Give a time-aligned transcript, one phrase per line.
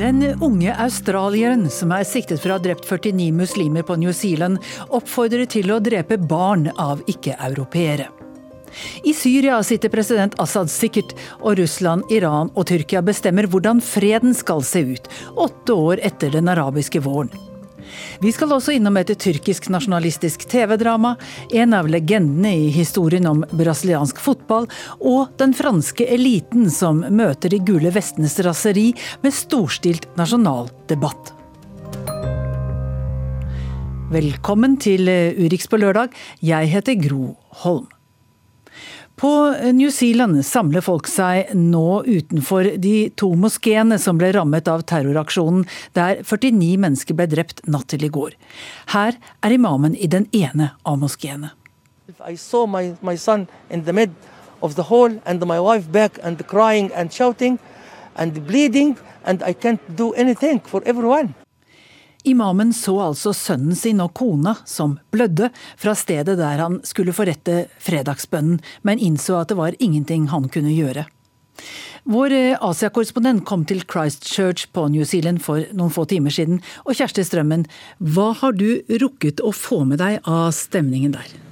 [0.00, 4.56] Den unge australieren som er siktet for å ha drept 49 muslimer på New Zealand,
[4.96, 8.06] oppfordrer til å drepe barn av ikke-europeere.
[9.04, 11.12] I Syria sitter president Assad sikkert,
[11.42, 16.48] og Russland, Iran og Tyrkia bestemmer hvordan freden skal se ut, åtte år etter den
[16.48, 17.49] arabiske våren.
[18.22, 21.16] Vi skal også innom et tyrkisk nasjonalistisk TV-drama,
[21.52, 24.68] en av legendene i historien om brasiliansk fotball,
[25.00, 28.90] og den franske eliten som møter de gule vestenes raseri
[29.24, 31.34] med storstilt nasjonal debatt.
[34.10, 35.06] Velkommen til
[35.38, 36.10] Urix på lørdag.
[36.42, 37.86] Jeg heter Gro Holm.
[39.20, 44.80] På New Zealand samler folk seg nå utenfor de to moskeene som ble rammet av
[44.88, 48.32] terroraksjonen, der 49 mennesker ble drept natt til i går.
[48.94, 51.52] Her er imamen i den ene av moskeene.
[52.16, 53.16] My, my
[54.62, 57.58] of the hall and my wife back and crying and shouting
[58.16, 61.34] and bleeding and I can't do anything for everyone.
[62.24, 65.48] Imamen så altså sønnen sin og kona, som blødde,
[65.80, 70.74] fra stedet der han skulle forrette fredagsbønnen, men innså at det var ingenting han kunne
[70.74, 71.06] gjøre.
[72.08, 76.62] Vår eh, Asia-korrespondent kom til Christchurch på New Zealand for noen få timer siden.
[76.86, 77.66] Og Kjersti Strømmen,
[78.00, 81.49] hva har du rukket å få med deg av stemningen der?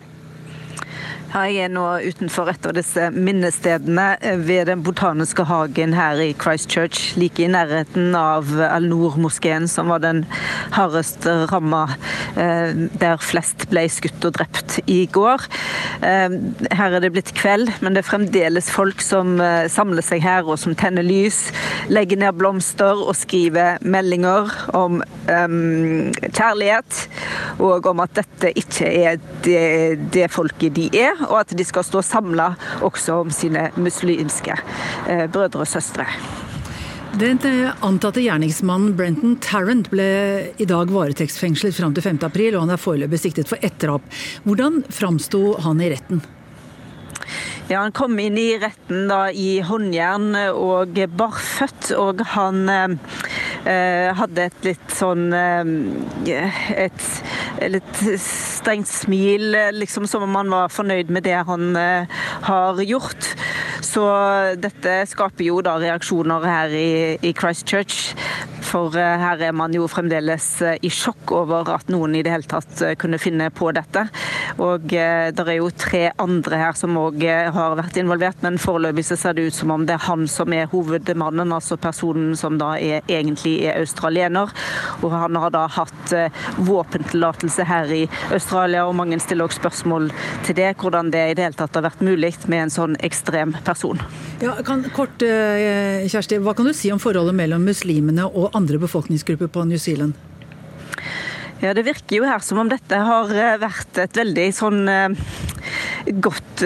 [1.28, 4.06] Jeg er nå utenfor et av disse minnestedene
[4.48, 7.18] ved Den botaniske hagen her i Christchurch.
[7.20, 10.22] Like i nærheten av Al-Noor-moskeen, som var den
[10.72, 11.82] hardest ramma,
[12.32, 15.44] eh, der flest ble skutt og drept i går.
[16.00, 16.38] Eh,
[16.80, 20.48] her er det blitt kveld, men det er fremdeles folk som eh, samler seg her,
[20.48, 21.50] og som tenner lys,
[21.92, 27.04] legger ned blomster og skriver meldinger om um, kjærlighet,
[27.60, 31.86] og om at dette ikke er det, det folket de er og at de skal
[31.86, 32.52] stå samla
[32.86, 34.54] også om sine muslimske
[35.08, 36.06] eh, brødre og søstre.
[37.18, 40.08] Den eh, antatte gjerningsmannen Brenton Tarrant ble
[40.60, 42.20] i dag varetektsfengslet fram til 5.
[42.28, 44.04] april, og han er foreløpig siktet for ett drap.
[44.44, 46.20] Hvordan framsto han i retten?
[47.68, 53.16] Ja, Han kom inn i retten da i håndjern og barføtt, og han eh,
[53.64, 57.08] hadde et litt sånn eh, et
[57.66, 63.32] litt strengt smil, liksom som om han var fornøyd med det han eh, har gjort.
[63.84, 64.04] Så
[64.58, 66.90] dette skaper jo da reaksjoner her i,
[67.22, 68.14] i Christchurch.
[68.68, 72.34] For eh, her er man jo fremdeles eh, i sjokk over at noen i det
[72.34, 74.06] hele tatt kunne finne på dette.
[74.62, 77.22] Og det er jo tre andre her som òg
[77.54, 80.52] har vært involvert, men foreløpig så ser det ut som om det er han som
[80.54, 84.52] er hovedmannen, altså personen som da er, egentlig er australiener.
[85.02, 86.14] Og han har da hatt
[86.68, 90.10] våpentillatelse her i Australia, og mange stiller også spørsmål
[90.46, 93.54] til det, hvordan det i det hele tatt har vært mulig med en sånn ekstrem
[93.66, 94.00] person.
[94.42, 98.78] Ja, kan, kort, eh, Kjersti, Hva kan du si om forholdet mellom muslimene og andre
[98.78, 100.14] befolkningsgrupper på New Zealand?
[101.58, 105.32] Ja, Det virker jo her som om dette har eh, vært et veldig sånn eh,
[106.22, 106.62] godt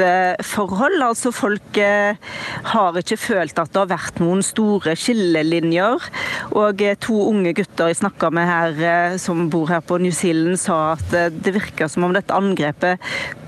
[0.46, 1.00] forhold.
[1.02, 6.06] Altså Folk har ikke følt at det har vært noen store skillelinjer.
[6.54, 10.94] Og to unge gutter jeg snakka med her som bor her på New Zealand, sa
[10.94, 13.02] at det virker som om dette angrepet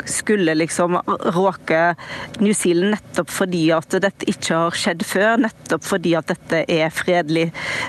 [0.04, 0.98] skulle liksom
[1.36, 1.94] råke
[2.38, 5.38] New Zealand nettopp fordi at dette ikke har skjedd før.
[5.46, 7.46] Nettopp fordi at dette er fredelig,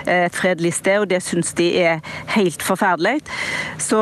[0.08, 2.04] et fredelig sted, og det syns de er
[2.36, 3.20] helt forferdelig.
[3.82, 4.00] Så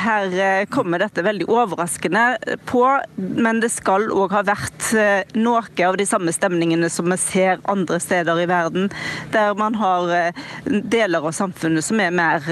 [0.00, 2.24] her eh, kommer dette veldig overraskende
[2.68, 2.84] på,
[3.16, 7.60] men det skal òg ha vært eh, noe av de samme stemningene som vi ser
[7.70, 8.88] andre steder i verden,
[9.34, 12.42] der man har eh, deler av samfunnet som er mer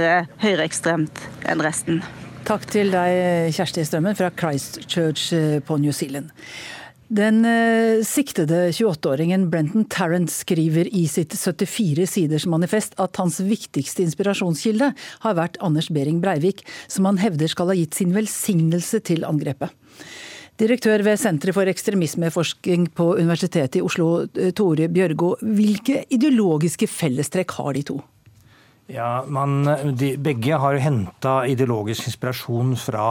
[0.43, 2.03] høyreekstremt enn resten.
[2.45, 5.31] Takk til deg, Kjersti Strømmen fra Christchurch
[5.65, 6.35] på New Zealand.
[7.13, 14.07] Den eh, siktede 28-åringen Brenton Tarrant skriver i sitt 74 siders manifest at hans viktigste
[14.07, 14.89] inspirasjonskilde
[15.27, 19.75] har vært Anders Behring Breivik, som han hevder skal ha gitt sin velsignelse til angrepet.
[20.57, 25.35] Direktør ved Senteret for ekstremismeforskning på Universitetet i Oslo, eh, Tore Bjørgo.
[25.45, 28.01] Hvilke ideologiske fellestrekk har de to?
[28.87, 29.65] Ja, man,
[29.97, 33.07] de, Begge har henta ideologisk inspirasjon fra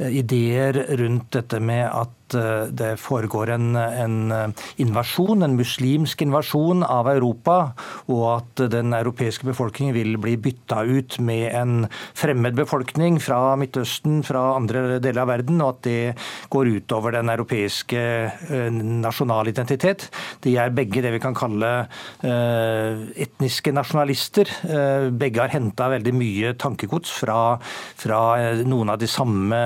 [0.00, 6.22] eh, ideer rundt dette med at Eh, det foregår en, en, eh, invasjon, en muslimsk
[6.22, 7.72] invasjon av Europa,
[8.08, 11.74] og at den europeiske befolkningen vil bli bytta ut med en
[12.18, 16.14] fremmed befolkning fra Midtøsten, fra andre deler av verden, og at det
[16.52, 20.08] går utover den europeiske eh, nasjonale identitet.
[20.44, 21.70] De er begge det vi kan kalle
[22.22, 24.48] etniske nasjonalister.
[25.18, 27.56] Begge har henta veldig mye tankegods fra,
[27.98, 28.20] fra
[28.66, 29.58] noen av de samme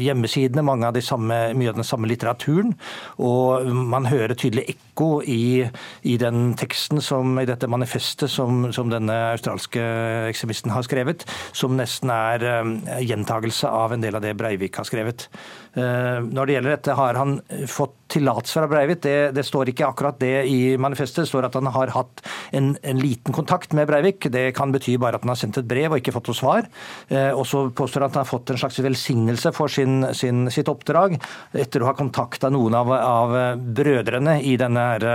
[0.00, 2.74] hjemmesidene, mange av de samme mye av den samme litteraturen.
[3.22, 5.64] Og man hører tydelig ekko i,
[6.02, 9.82] i, den teksten som, i dette manifestet som, som denne australske
[10.30, 14.88] ekstremisten har skrevet, som nesten er uh, gjentagelse av en del av det Breivik har
[14.88, 15.28] skrevet.
[15.74, 17.38] Uh, når det gjelder dette, har han
[17.70, 19.02] fått tillatelse fra Breivik.
[19.02, 21.24] Det, det, står ikke akkurat det i manifestet.
[21.24, 22.22] Det står at han har hatt
[22.54, 24.28] en, en, liten kontakt med Breivik.
[24.32, 26.68] Det kan bety bare at han har sendt et brev og ikke fått noe svar.
[27.10, 30.46] Uh, og så påstår han at han har fått en slags velsignelse for sin, sin,
[30.54, 31.16] sitt oppdrag
[31.52, 33.34] etter å ha kontakta noen av, av,
[33.76, 35.06] brødrene i denne her,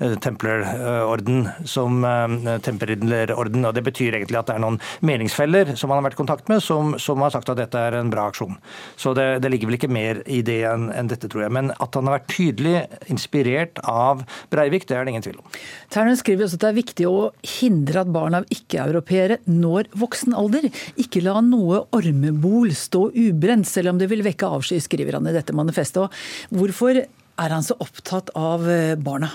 [0.00, 3.66] uh, templerorden, som uh, templerorden.
[3.68, 6.52] Og det betyr egentlig at det er noen meningsfeller som han har vært i kontakt
[6.52, 8.58] med, som, som, har sagt at dette er en bra aksjon.
[8.96, 11.54] Så det, det ligger vel ikke mer i det enn en dette, tror jeg.
[11.56, 12.76] Men at han har vært tydelig
[13.12, 15.58] inspirert av Breivik, det er det ingen tvil om.
[15.92, 17.16] Ternen skriver også at det er viktig å
[17.56, 20.68] hindre at barn av ikke-europeere når voksen alder.
[21.00, 25.34] Ikke la noe ormebol stå ubrent, selv om det vil vekke avsky, skriver han i
[25.36, 26.22] dette manifestet.
[26.54, 29.34] Hvorfor er han så opptatt av eh, barna?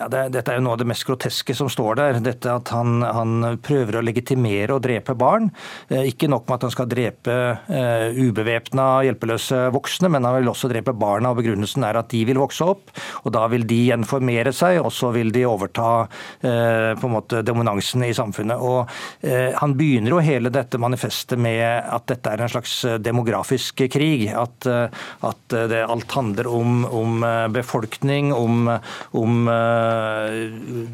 [0.00, 2.18] Ja, det, dette er jo noe av det mest groteske som står der.
[2.24, 5.50] Dette at han, han prøver å legitimere og drepe barn.
[5.92, 7.34] Eh, ikke nok med at han skal drepe
[7.68, 11.34] uh, ubevæpna, hjelpeløse voksne, men han vil også drepe barna.
[11.34, 12.94] og Begrunnelsen er at de vil vokse opp,
[13.26, 16.48] og da vil de gjenformere seg, og så vil de overta uh,
[16.96, 18.56] på en måte dominansen i samfunnet.
[18.56, 23.84] Og uh, Han begynner jo hele dette manifestet med at dette er en slags demografisk
[23.92, 24.30] krig.
[24.32, 27.22] At, at det, alt handler om, om
[27.52, 28.72] befolkning, om,
[29.12, 29.50] om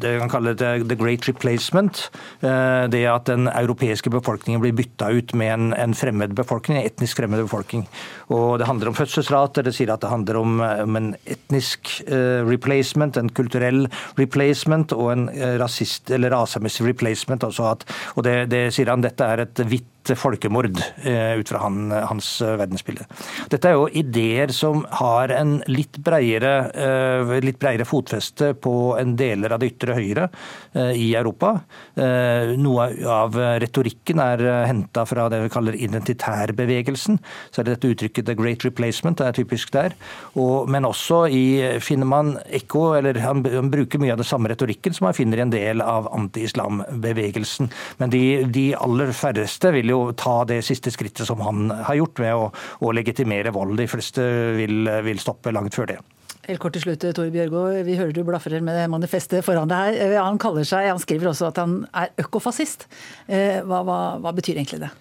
[0.01, 2.11] det kan kalle det the great replacement.
[2.41, 7.21] Eh, det at den europeiske befolkningen blir bytta ut med en, fremmed befolkning, en etnisk
[7.21, 7.87] fremmed befolkning.
[8.29, 12.43] Og Det handler om fødselsrater, det sier at det handler om, om en etnisk uh,
[12.47, 15.29] replacement, en kulturell replacement og en
[15.59, 17.43] rasist, eller rasemessig replacement.
[17.43, 17.85] At,
[18.15, 22.29] og det, det sier han dette er et hvitt folkemord, eh, ut fra han, hans
[22.41, 23.07] eh, verdensbilde.
[23.51, 29.15] Dette er jo ideer som har en litt bredere, eh, litt bredere fotfeste på en
[29.19, 30.29] deler av det ytre høyre
[30.77, 31.49] i Europa.
[31.97, 37.17] Noe av retorikken er henta fra det vi kaller identitærbevegelsen.
[37.49, 39.95] Så er det dette uttrykket 'the great replacement', det er typisk der.
[40.35, 44.51] Og, men også i, finner man ekko, eller han, han, bruker mye av det samme
[44.51, 47.71] retorikken som man finner i en del av anti-islam-bevegelsen.
[47.99, 51.97] Men de, de aller færreste vil jo jo ta det siste skrittet som han har
[51.99, 52.51] gjort, med å,
[52.81, 53.77] å legitimere vold.
[53.79, 54.23] De fleste
[54.57, 55.99] vil, vil stoppe langt før det.
[56.47, 57.65] Helt kort til slutt, Tore Bjørgo.
[57.83, 60.13] Vi hører du blafrer med manifestet foran deg her.
[60.23, 62.85] Han, seg, han skriver også at han er økofascist.
[63.27, 64.93] Eh, hva, hva, hva betyr egentlig det?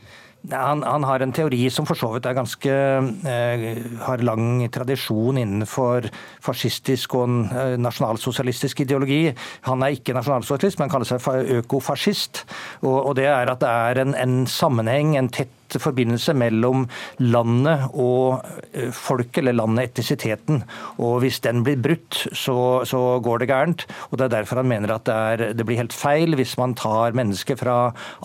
[0.53, 3.65] Han, han, har en teori som for så vidt er ganske eh,
[4.05, 6.07] har lang tradisjon innenfor
[6.45, 9.33] fascistisk og eh, nasjonalsosialistisk ideologi.
[9.67, 12.45] Han er ikke nasjonalsosialist, men kaller seg økofascist.
[12.85, 16.87] Og, og det er at det er en, en sammenheng, en tett forbindelse mellom
[17.23, 20.63] landet og eh, folket, eller landet etnisiteten.
[21.03, 23.87] Og hvis den blir brutt, så, så, går det gærent.
[24.11, 26.75] Og det er derfor han mener at det, er, det, blir helt feil hvis man
[26.79, 27.77] tar mennesker fra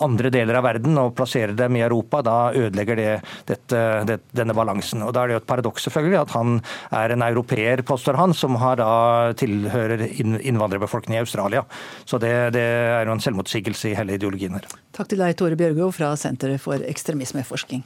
[0.02, 2.22] andre deler av verden og plasserer dem i Europa.
[2.26, 3.10] Da ødelegger det,
[3.48, 5.02] dette, det denne balansen.
[5.06, 6.60] Og da er det jo et paradoks selvfølgelig at han
[7.02, 8.92] er en europeer, påstår han, som har da
[9.38, 11.64] tilhører innvandrerbefolkningen i Australia.
[12.04, 14.68] Så det, det er jo en selvmotsigelse i hele ideologien her.
[14.92, 17.84] Takk til deg, Tore Bjørgo fra Senteret for ekstremisme autismeforskning.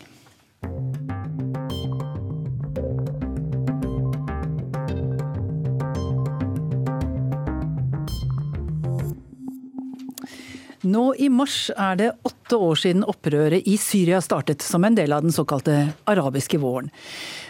[10.87, 15.13] Nå i mars er det åtte år siden opprøret i Syria startet som en del
[15.13, 16.93] av den såkalte arabiske våren.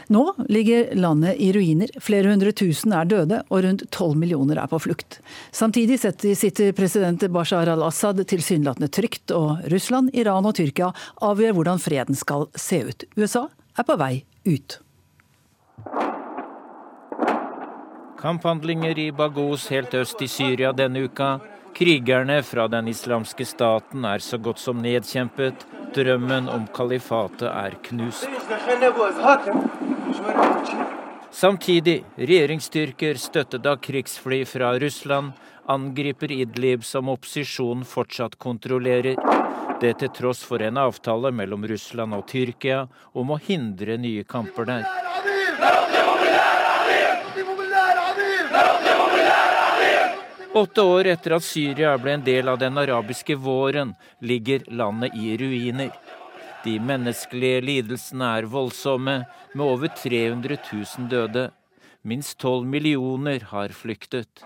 [0.08, 1.90] Nå ligger landet i ruiner.
[2.00, 5.18] Flere hundre tusen er døde, og rundt tolv millioner er på flukt.
[5.50, 10.92] Samtidig sitter president Bashar al-Assad tilsynelatende trygt, og Russland, Iran og Tyrkia
[11.26, 13.06] avgjør hvordan freden skal se ut.
[13.18, 14.14] USA er på vei
[14.46, 14.78] ut.
[18.16, 21.38] Kamphandlinger i Bagos helt øst i Syria denne uka.
[21.76, 25.66] Krigerne fra den islamske staten er så godt som nedkjempet.
[25.94, 28.25] Drømmen om kalifatet er knust.
[31.30, 35.32] Samtidig, regjeringsstyrker støttet av krigsfly fra Russland
[35.68, 39.18] angriper Idlib som opposisjonen fortsatt kontrollerer.
[39.80, 44.70] Det til tross for en avtale mellom Russland og Tyrkia om å hindre nye kamper
[44.70, 44.87] der.
[50.56, 53.92] Åtte år etter at Syria ble en del av den arabiske våren,
[54.25, 55.90] ligger landet i ruiner.
[56.66, 59.20] De menneskelige lidelsene er voldsomme,
[59.54, 61.50] med over 300 000 døde.
[62.02, 64.42] Minst 12 millioner har flyktet.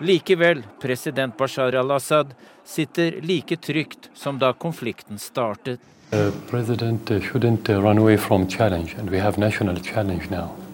[0.00, 2.34] Likevel, president Bashar al-Assad
[2.64, 5.80] sitter like trygt som da konflikten startet.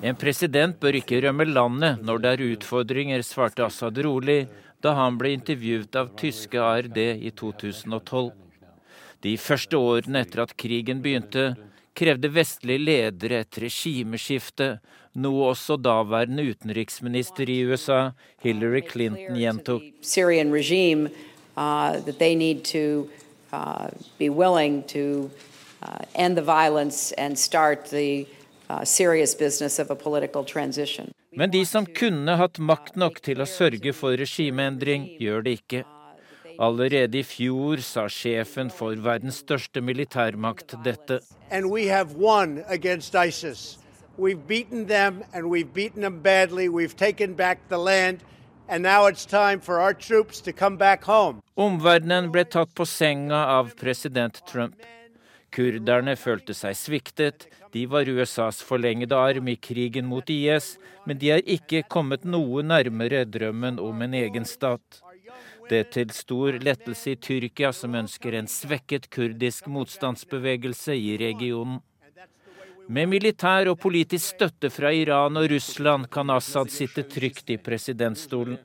[0.03, 4.41] En president bør ikke rømme landet når det er utfordringer, svarte Assad rolig
[4.83, 8.31] da han ble intervjuet av tyske ARD i 2012.
[9.25, 11.57] De første årene etter at krigen begynte,
[11.99, 14.77] krevde vestlige ledere et regimeskifte,
[15.19, 18.13] noe også daværende utenriksminister i USA,
[18.45, 19.83] Hillary Clinton, gjentok.
[21.59, 21.83] Uh,
[23.53, 25.31] uh, be willing to
[25.83, 28.27] uh, the violence and start the
[28.85, 31.11] serious business of a political transition.
[31.33, 35.85] Men de som kunne hatt makt nok til å sørge for regimeendring, gjør det ikke.
[36.59, 41.21] Allerede i fjor sa sjefen for verdens største militærmakt dette.
[41.51, 43.79] And we have won against ISIS.
[44.19, 46.69] We've beaten them and we've beaten them badly.
[46.69, 48.19] We've taken back the land.
[51.57, 54.77] Omverdenen ble tatt på senga av president Trump.
[55.49, 57.47] Kurderne følte seg sviktet.
[57.73, 60.77] De var USAs forlengede arm i krigen mot IS,
[61.09, 65.01] men de er ikke kommet noe nærmere drømmen om en egen stat.
[65.69, 71.83] Det er til stor lettelse i Tyrkia, som ønsker en svekket kurdisk motstandsbevegelse i regionen.
[72.89, 78.57] Med militær og politisk støtte fra Iran og Russland kan Assad sitte trygt i presidentstolen.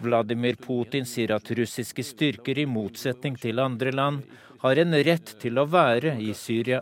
[0.00, 4.22] Vladimir Putin sier at russiske styrker, i motsetning til andre land,
[4.64, 6.80] har en rett til å være i Syria.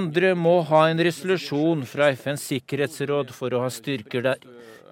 [0.00, 4.42] Andre må ha en resolusjon fra FNs sikkerhetsråd for å ha styrker der.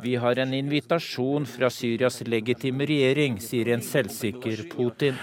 [0.00, 5.18] Vi har en invitasjon fra Syrias legitime regjering, sier en selvsikker Putin.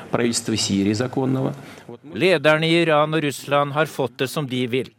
[2.14, 4.92] Lederne i Iran og Russland har fått det som de vil.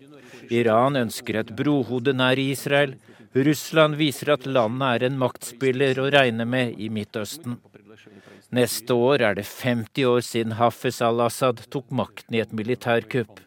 [0.51, 2.97] Iran ønsker et brohode nær Israel.
[3.33, 7.59] Russland viser at landet er en maktspiller å regne med i Midtøsten.
[8.55, 13.43] Neste år er det 50 år siden Hafez al-Assad tok makten i et militærkupp.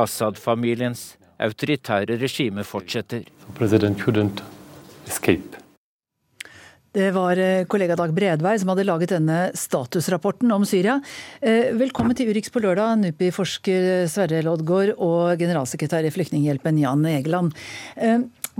[0.00, 3.26] Assad-familiens autoritære regime fortsetter.
[6.90, 10.96] Det var eh, kollega Dag Bredvei som hadde laget denne statusrapporten om Syria.
[11.38, 17.54] Eh, velkommen til Urix på lørdag, NUPI-forsker Sverre Loddgaard og generalsekretær i Flyktninghjelpen Jan Egeland.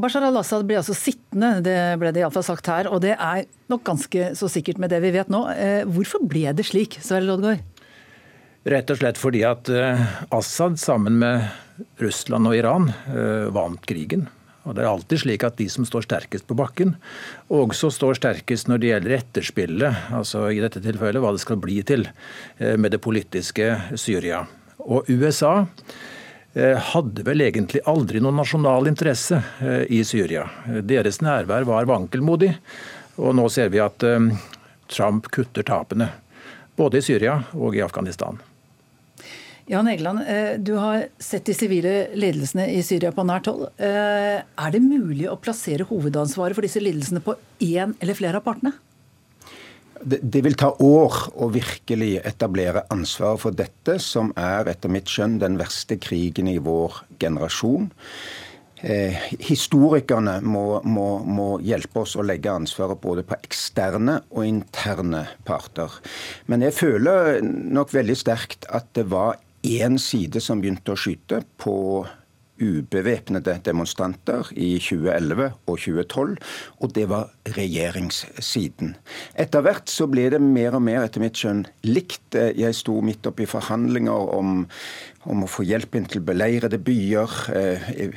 [0.00, 2.88] Eh, Bashar al-Assad blir altså sittende, det ble det iallfall sagt her.
[2.88, 5.45] Og det er nok ganske så sikkert med det vi vet nå.
[5.92, 7.61] Hvorfor ble det slik, Sverre Loddgaard?
[8.71, 9.71] Rett og slett fordi at
[10.37, 11.47] Assad sammen med
[12.00, 12.90] Russland og Iran
[13.52, 14.28] vant krigen.
[14.69, 16.95] Og Det er alltid slik at de som står sterkest på bakken,
[17.49, 21.80] også står sterkest når det gjelder etterspillet, altså i dette tilfellet hva det skal bli
[21.87, 22.04] til
[22.59, 24.45] eh, med det politiske Syria.
[24.85, 26.11] Og USA eh,
[26.54, 30.49] hadde vel egentlig aldri noen nasjonal interesse eh, i Syria.
[30.83, 32.50] Deres nærvær var vankelmodig,
[33.23, 34.02] og nå ser vi at
[34.90, 36.11] Trump kutter tapene.
[36.75, 38.40] Både i Syria og i Afghanistan.
[39.71, 43.69] Jan Egeland, eh, du har sett de sivile ledelsene i Syria på nært hold.
[43.78, 48.47] Eh, er det mulig å plassere hovedansvaret for disse lidelsene på én eller flere av
[48.49, 48.73] partene?
[50.00, 55.40] Det, vil ta år å virkelig etablere ansvaret for dette, som er etter mitt skjønn
[55.42, 57.90] den verste krigen i vår generasjon.
[58.80, 65.26] Eh, historikerne må, må, må, hjelpe oss å legge ansvaret både på eksterne og interne
[65.45, 66.00] parter.
[66.49, 71.42] Men jeg føler nok veldig sterkt at det var én side som begynte å skyte
[71.61, 71.76] på
[72.61, 76.37] ubevæpnede demonstranter i 2011 og 2012,
[76.81, 78.95] og det var regjeringssiden.
[79.38, 82.37] Etter hvert så ble det mer og mer, etter mitt skjønn, likt.
[82.37, 84.67] Jeg sto midt oppi forhandlinger om,
[85.25, 88.12] om å få hjelp inn til beleirede byer, eh,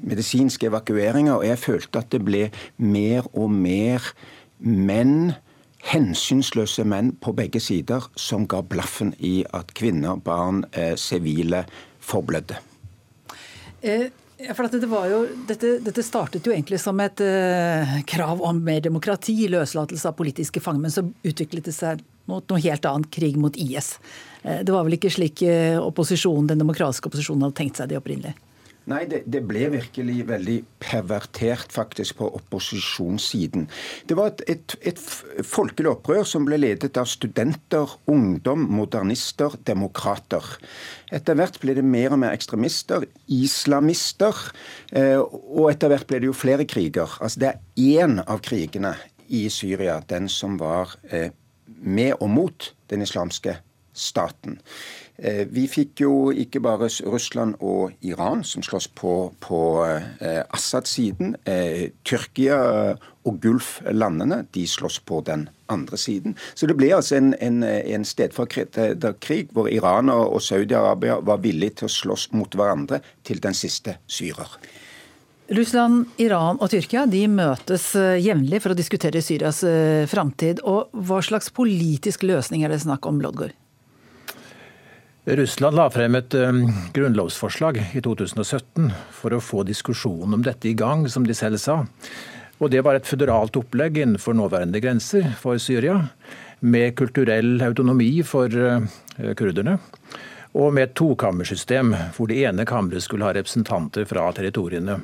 [0.00, 2.46] medisinske evakueringer, og jeg følte at det ble
[2.78, 4.12] mer og mer
[4.58, 5.34] menn
[5.88, 11.64] hensynsløse menn på begge sider som ga blaffen i at kvinner, barn, eh, sivile
[12.00, 12.67] forblødde.
[13.80, 14.08] Eh,
[14.54, 19.34] for dette, jo, dette, dette, startet jo egentlig som et eh, krav om mer demokrati,
[19.50, 23.56] løslatelse av politiske fanger, men så utviklet det seg mot noe helt annet, krig mot
[23.58, 23.96] IS.
[24.42, 27.98] Eh, det var vel ikke slik eh, opposisjonen, den demokratiske opposisjonen hadde tenkt seg det
[27.98, 28.36] opprinnelig?
[28.88, 33.66] Nei, det, det, ble virkelig veldig pervertert faktisk på opposisjonssiden.
[34.08, 35.02] Det var et, et, et,
[35.44, 40.54] folkelig opprør som ble ledet av studenter, ungdom, modernister, demokrater.
[41.12, 44.40] Etter hvert ble det mer og mer ekstremister, islamister,
[44.96, 47.18] eh, og etter hvert ble det jo flere kriger.
[47.20, 48.94] Altså Det er én av krigene
[49.28, 51.28] i Syria, den som var eh,
[51.84, 53.58] med og mot den islamske
[53.92, 54.56] staten.
[55.18, 61.34] Eh, vi fikk jo ikke bare Russland og Iran som slåss på, på eh, Assad-siden.
[61.42, 62.58] Eh, Tyrkia
[63.26, 66.38] og Gulf-landene de slåss på den andre siden.
[66.54, 71.90] Så det ble altså en, en, en stedfortrederkrig hvor Iran og Saudi-Arabia var villige til
[71.90, 74.54] å slåss mot hverandre til den siste syrer.
[75.50, 79.64] Russland, Iran og Tyrkia de møtes jevnlig for å diskutere Syrias
[80.12, 80.60] framtid.
[80.62, 83.56] Og hva slags politisk løsning er det snakk om, Lodgaard?
[85.36, 86.62] Russland la frem et um,
[86.96, 91.82] grunnlovsforslag i 2017 for å få diskusjonen om dette i gang, som de selv sa.
[92.58, 95.98] Og Det var et føderalt opplegg innenfor nåværende grenser for Syria,
[96.60, 98.88] med kulturell autonomi for uh,
[99.36, 99.76] kurderne.
[100.56, 104.96] Og med et tokammersystem, hvor det ene kammeret skulle ha representanter fra territoriene.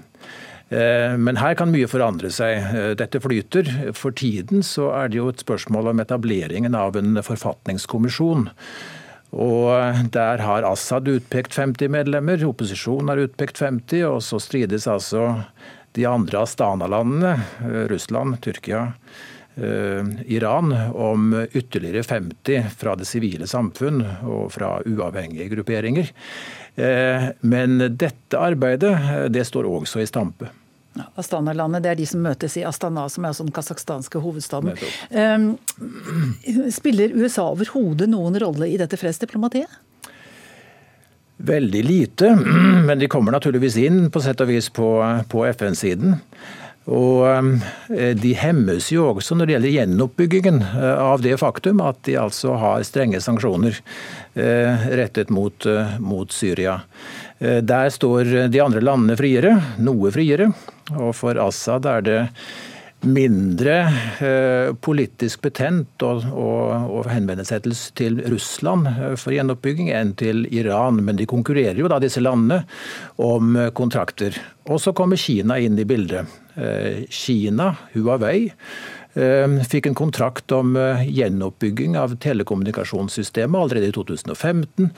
[0.72, 2.96] Uh, men her kan mye forandre seg.
[2.96, 3.68] Dette flyter.
[3.92, 8.48] For tiden så er det jo et spørsmål om etableringen av en forfatningskommisjon
[9.34, 15.26] og Der har Assad utpekt 50 medlemmer, opposisjonen har utpekt 50, og så strides altså
[15.94, 18.92] de andre Astana-landene, eh, Russland, Tyrkia,
[19.56, 26.10] eh, Iran, om ytterligere 50 fra det sivile samfunn og fra uavhengige grupperinger.
[26.74, 30.50] Eh, men dette arbeidet det står også i stampe.
[31.18, 34.76] Astana-landet, det er de som møtes i Astana, som er altså den kasakhstanske hovedstaden.
[35.10, 35.48] Um,
[36.72, 39.80] spiller USA overhodet noen rolle i dette fredsdiplomatiet?
[41.44, 42.34] Veldig lite,
[42.86, 44.90] men de kommer naturligvis inn på sett og vis på,
[45.30, 46.20] på FN-siden.
[46.84, 47.24] Og
[47.96, 52.18] eh, De hemmes jo også når det gjelder gjenoppbyggingen eh, av det faktum at de
[52.20, 53.78] altså har strenge sanksjoner
[54.36, 55.66] eh, rettet mot,
[55.98, 56.82] mot Syria.
[57.38, 60.46] Der står de andre landene friere, noe friere.
[60.94, 62.20] Og for Assad er det
[63.04, 63.74] mindre
[64.22, 68.88] eh, politisk betent å, henvende seg til, Russland
[69.20, 71.02] for gjenoppbygging enn til Iran.
[71.04, 72.64] Men de konkurrerer jo da, disse landene,
[73.22, 74.38] om kontrakter.
[74.70, 76.40] Og så kommer Kina inn i bildet.
[76.54, 84.90] Eh, Kina, Huawei, eh, fikk en kontrakt om eh, gjenoppbygging av telekommunikasjonssystemet allerede i 2015.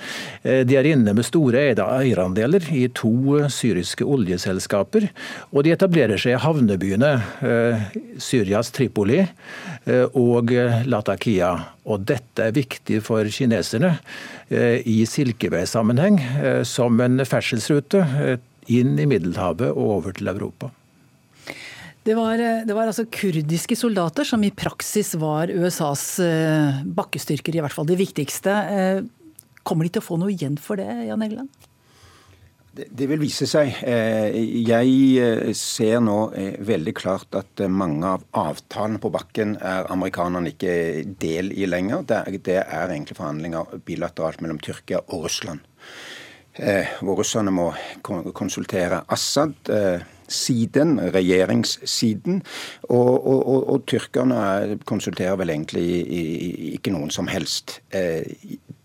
[0.43, 5.09] De er inne med store eierandeler i to syriske oljeselskaper.
[5.53, 7.13] Og de etablerer seg i havnebyene
[8.23, 9.21] Syrias Tripoli
[10.13, 10.53] og
[10.87, 11.53] Latakia.
[11.87, 13.97] Og dette er viktig for kineserne
[14.51, 16.21] i Silkevei-sammenheng
[16.69, 18.05] som en ferdselsrute
[18.73, 20.76] inn i Middelhavet og over til Europa.
[22.07, 27.65] Det var, det var, altså kurdiske soldater som i praksis var USAs eh, bakkestyrker, i
[27.65, 28.53] hvert fall de viktigste.
[28.71, 29.01] Eh,
[29.67, 31.67] kommer de til å få noe igjen for det, Jan Egeland?
[32.79, 33.83] Det, det vil vise seg.
[33.83, 34.39] Eh,
[34.69, 35.27] jeg
[35.59, 36.31] ser nå
[36.71, 40.79] veldig klart at mange av avtalene på bakken er amerikanerne ikke
[41.19, 42.07] del i lenger.
[42.07, 45.67] Det er, det er egentlig forhandlinger bilateralt mellom Tyrkia og Russland.
[46.57, 47.73] Hvor russerne må
[48.07, 49.75] konsultere Assad
[50.29, 52.43] siden, regjeringssiden.
[52.83, 55.87] Og, og, og, og tyrkerne konsulterer vel egentlig
[56.77, 57.81] ikke noen som helst.
[57.95, 58.27] Eh,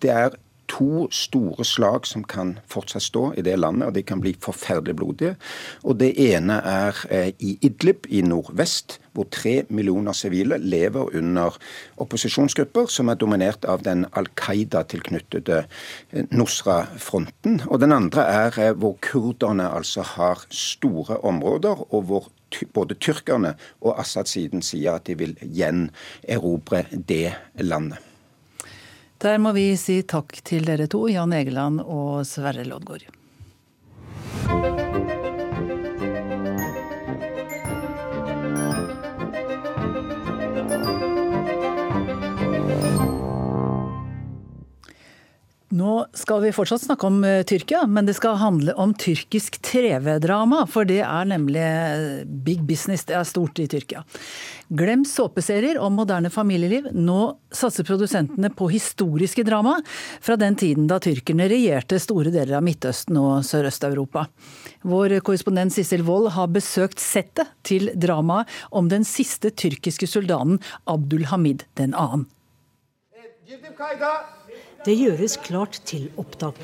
[0.01, 0.37] det er
[0.71, 4.95] to store slag som kan fortsatt stå i det landet, og de kan bli forferdelig
[4.95, 5.35] blodige.
[5.83, 11.57] Og Det ene er eh, i Idlib i nordvest, hvor tre millioner sivile lever under
[12.01, 15.63] opposisjonsgrupper som er dominert av den Al Qaida-tilknyttede
[16.11, 17.61] eh, Nusra-fronten.
[17.67, 22.31] Og den andre er eh, hvor kurderne altså har store områder, og hvor
[22.73, 28.10] både tyrkerne og Assad-siden sier at de vil gjenerobre det landet.
[29.21, 33.05] Der må vi si takk til dere to, Jan Egeland og Sverre Loddgaard.
[45.81, 50.65] Nå skal vi fortsatt snakke om uh, Tyrkia, men det skal handle om tyrkisk TV-drama.
[50.69, 54.03] For det er nemlig eh, big business, det er stort i Tyrkia.
[54.77, 56.91] Glem såpeserier om moderne familieliv.
[56.93, 57.19] Nå
[57.55, 59.77] satser produsentene på historiske drama
[60.21, 64.27] fra den tiden da tyrkerne regjerte store deler av Midtøsten og Sørøst-Europa.
[64.87, 71.25] Vår korrespondent Sissel Wold har besøkt settet til dramaet om den siste tyrkiske soldaten Abdul
[71.31, 72.21] Hamid 2.
[74.81, 76.57] Det gjøres klart til opptak.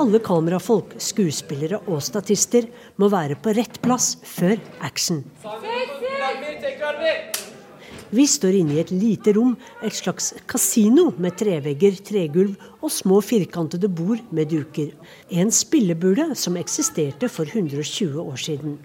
[0.00, 2.64] Alle kamerafolk, skuespillere og statister
[2.96, 4.54] må være på rett plass før
[4.86, 5.20] action.
[8.08, 9.52] Vi står inne i et lite rom,
[9.84, 14.94] et slags kasino med trevegger, tregulv og små firkantede bord med duker.
[15.28, 18.78] En spillebule som eksisterte for 120 år siden.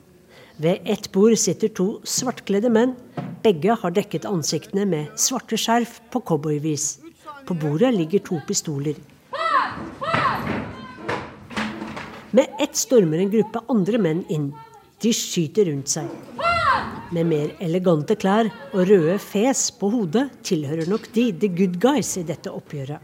[0.60, 2.98] Ved ett bord sitter to svartkledde menn.
[3.46, 7.03] Begge har dekket ansiktene med svarte skjerf på cowboyvis.
[7.46, 8.96] På bordet ligger to pistoler.
[12.32, 14.48] Med ett stormer en gruppe andre menn inn.
[15.04, 16.08] De skyter rundt seg.
[17.14, 22.16] Med mer elegante klær og røde fes på hodet tilhører nok de the good guys
[22.18, 23.04] i dette oppgjøret.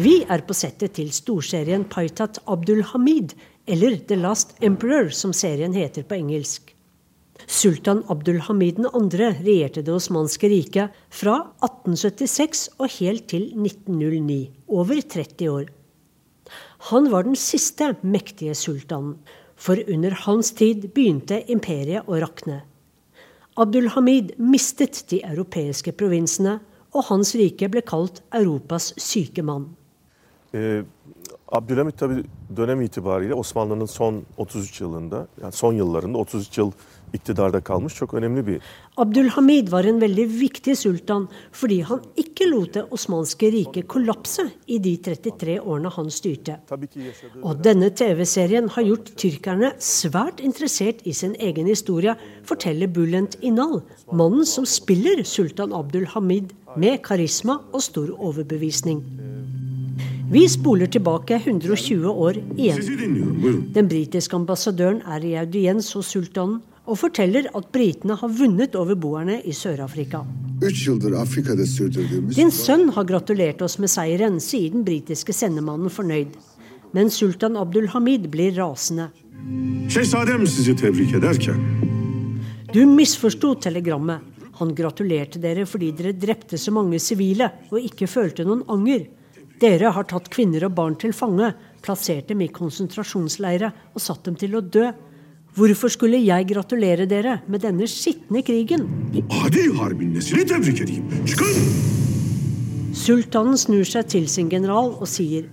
[0.00, 3.36] Vi er på settet til storserien Paitat Abdul Hamid,
[3.68, 6.69] eller The Last Emperor, som serien heter på engelsk.
[7.46, 9.08] Sultan Abdul Hamid 2.
[9.44, 15.68] regjerte det osmanske riket fra 1876 og helt til 1909, over 30 år.
[16.90, 19.18] Han var den siste mektige sultanen,
[19.56, 22.62] for under hans tid begynte imperiet å rakne.
[23.60, 29.68] Abdul Hamid mistet de europeiske provinsene, og hans rike ble kalt Europas syke mann.
[30.52, 30.82] Eh,
[31.52, 32.24] Abdülhamit tabi
[32.56, 36.72] dönem itibariyle Osmanlı'nın son 33 yılında, yani son yıllarında 33 yıl
[37.14, 38.60] iktidarda kalmış çok önemli bir
[38.96, 44.78] Abdülhamid var en veldig viktig sultan fordi han ikke lot det osmanske riket kollapse i
[44.84, 46.60] de 33 årene han styrte.
[47.42, 53.80] Og denne TV-serien har gjort tyrkerne svært interessert i sin egen historie, forteller Bulent Inal,
[54.12, 59.02] mannen som spiller sultan Abdulhamid med karisma og stor overbevisning.
[60.30, 63.72] Vi spoler tilbake 120 år igjen.
[63.74, 68.98] Den britiske ambassadøren er i audiens hos sultanen og forteller at britene har vunnet over
[68.98, 70.24] boerne i Sør-Afrika.
[72.34, 76.34] Din sønn har gratulert oss med seieren, sier den britiske sendemannen fornøyd.
[76.92, 79.10] Men sultan Abdul Hamid blir rasende.
[82.74, 84.26] Du misforsto telegrammet.
[84.60, 89.06] Han gratulerte dere fordi dere drepte så mange sivile og ikke følte noen anger.
[89.60, 94.36] Dere har tatt kvinner og barn til fange, plassert dem i konsentrasjonsleire og satt dem
[94.40, 94.90] til å dø.
[95.58, 98.84] Hvorfor skulle jeg gratulere dere med denne skitne krigen?
[102.94, 105.48] Sultanen snur seg til sin general og sier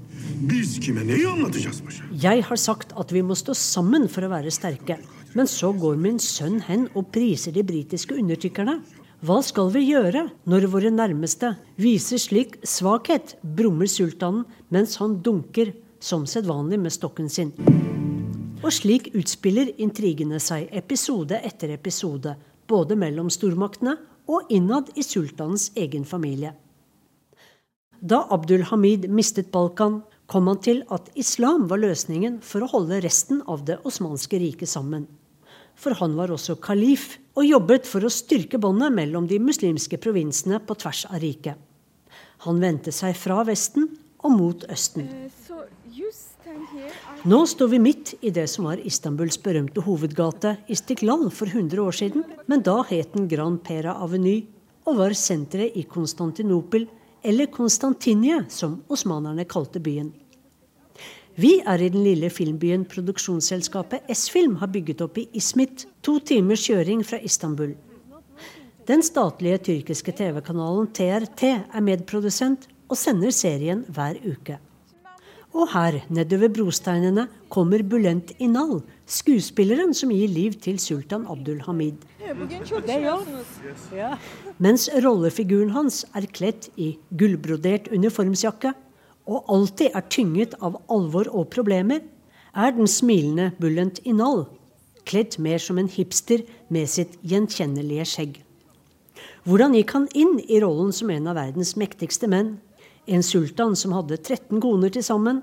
[2.13, 4.99] Jeg har sagt at vi må stå sammen for å være sterke.
[5.33, 8.77] Men så går min sønn hen og priser de britiske undertrykkerne.
[9.25, 15.73] Hva skal vi gjøre når våre nærmeste viser slik svakhet, brummer sultanen mens han dunker
[15.97, 17.55] som sedvanlig med stokken sin.
[18.65, 22.33] Og slik utspiller intrigene seg episode etter episode,
[22.67, 23.93] både mellom stormaktene
[24.27, 26.55] og innad i sultanens egen familie.
[27.99, 32.99] Da Abdul Hamid mistet Balkan, kom han til at islam var løsningen for å holde
[33.05, 35.05] resten av det osmanske riket sammen.
[35.77, 40.59] For han var også kalif, og jobbet for å styrke båndet mellom de muslimske provinsene
[40.59, 41.55] på tvers av riket.
[42.45, 43.87] Han vendte seg fra Vesten
[44.25, 45.07] og mot Østen.
[47.27, 51.95] Nå står vi midt i det som var Istanbuls berømte hovedgate, Istiklal, for 100 år
[51.97, 54.45] siden, men da het den Grand Pera Aveny
[54.87, 56.85] og var senteret i Konstantinopel,
[57.27, 60.13] eller Konstantinie, som osmanerne kalte byen.
[61.35, 66.63] Vi er i den lille filmbyen produksjonsselskapet S-Film har bygget opp i Ismit, to timers
[66.69, 67.73] kjøring fra Istanbul.
[68.87, 74.61] Den statlige tyrkiske TV-kanalen TRT er medprodusent og sender serien hver uke.
[75.55, 82.03] Og her, nedover brosteinene, kommer Bulent Inal, skuespilleren som gir liv til sultan Abdul Hamid.
[84.59, 88.73] Mens rollefiguren hans er kledd i gullbrodert uniformsjakke
[89.27, 92.03] og alltid er tynget av alvor og problemer,
[92.57, 94.45] er den smilende Bulent Inal
[95.07, 98.39] kledd mer som en hipster med sitt gjenkjennelige skjegg.
[99.47, 102.57] Hvordan gikk han inn i rollen som en av verdens mektigste menn?
[103.07, 105.41] En sultan som hadde 13 koner til sammen,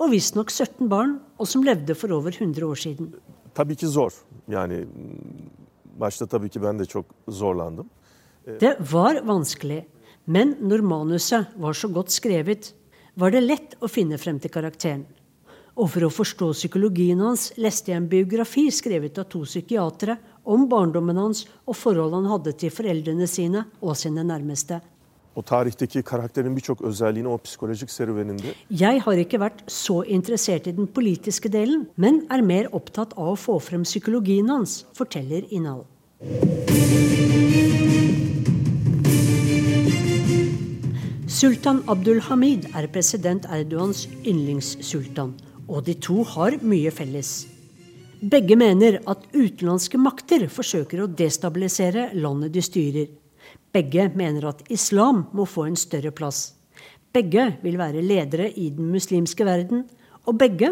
[0.00, 3.12] og visstnok 17 barn, og som levde for over 100 år siden.
[3.54, 4.12] Tabii ki zor.
[4.48, 4.86] Yani
[6.00, 7.86] başta tabii ki ben de çok zorlandım.
[8.60, 9.84] Det var vanskelig,
[10.26, 12.74] men når manuset var så godt skrevet,
[13.16, 15.04] var det lett å finne frem til karakteren.
[15.74, 20.68] Og for å forstå psykologien hans leste jeg en biografi skrevet av to psykiatere om
[20.70, 24.80] barndommen hans og forholdet han hadde til foreldrene sine og sine nærmeste.
[25.36, 30.76] O tarihteki karakterin birçok özelliğini o psikolojik serüveninde Jeg har ikke vært så interessert i
[30.76, 35.82] den politiske delen, men er mer opptatt av å få frem psykologien hans, forteller Inal.
[41.28, 45.34] Sultan Abdul Hamid er president Erdogans yndlingssultan,
[45.68, 47.34] og de to har mye felles.
[48.22, 53.10] Begge mener at utenlandske makter forsøker å destabilisere landet de styrer.
[53.74, 56.52] Begge mener at islam må få en større plass.
[57.14, 59.84] Begge vil være ledere i den muslimske verden,
[60.26, 60.70] og begge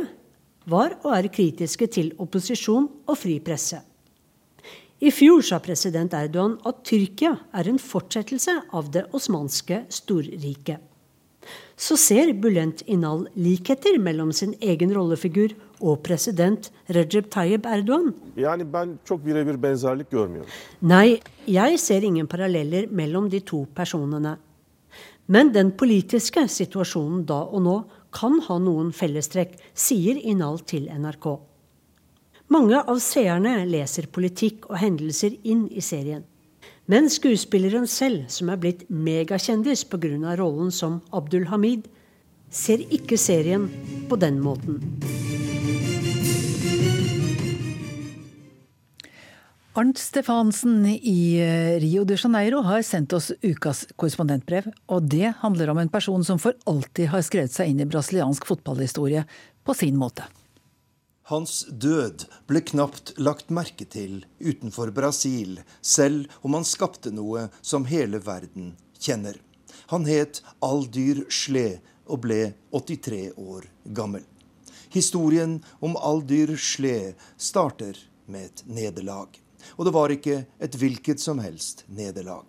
[0.70, 3.80] var og er kritiske til opposisjon og fri presse.
[5.02, 10.78] I fjor sa president Erdogan at Tyrkia er en fortsettelse av det osmanske storriket.
[11.74, 18.14] Så ser Bulent Inal likheter mellom sin egen rollefigur og president Recep Tayyip Erdogan?
[18.36, 20.50] Yani ben çok birebir benzerlik görmüyorum.
[20.82, 24.36] Nei, jeg ser ingen paralleller mellom de to personene.
[25.28, 27.76] Men den politiske situasjonen da og nå
[28.12, 31.38] kan ha noen fellestrekk, sier Inal til NRK.
[32.52, 36.26] Mange av seerne leser politikk og hendelser inn i serien.
[36.90, 40.36] Men skuespilleren selv, som er blitt megakjendis pga.
[40.36, 41.88] rollen som Abdul Hamid,
[42.50, 43.70] ser ikke serien
[44.08, 44.82] på den måten.
[49.74, 54.66] Arnt Stefansen i eh, Rio de Janeiro har sendt oss ukas korrespondentbrev.
[54.92, 58.44] Og det handler om en person som for alltid har skrevet seg inn i brasiliansk
[58.44, 59.24] fotballhistorie
[59.64, 60.26] på sin måte.
[61.32, 67.88] Hans død ble knapt lagt merke til utenfor Brasil, selv om han skapte noe som
[67.88, 69.38] hele verden kjenner.
[69.94, 72.42] Han het Aldyr Sle og ble
[72.76, 74.26] 83 år gammel.
[74.92, 77.96] Historien om Aldyr Sle starter
[78.28, 79.41] med et nederlag.
[79.76, 82.44] Og det var ikke et hvilket som helst nederlag.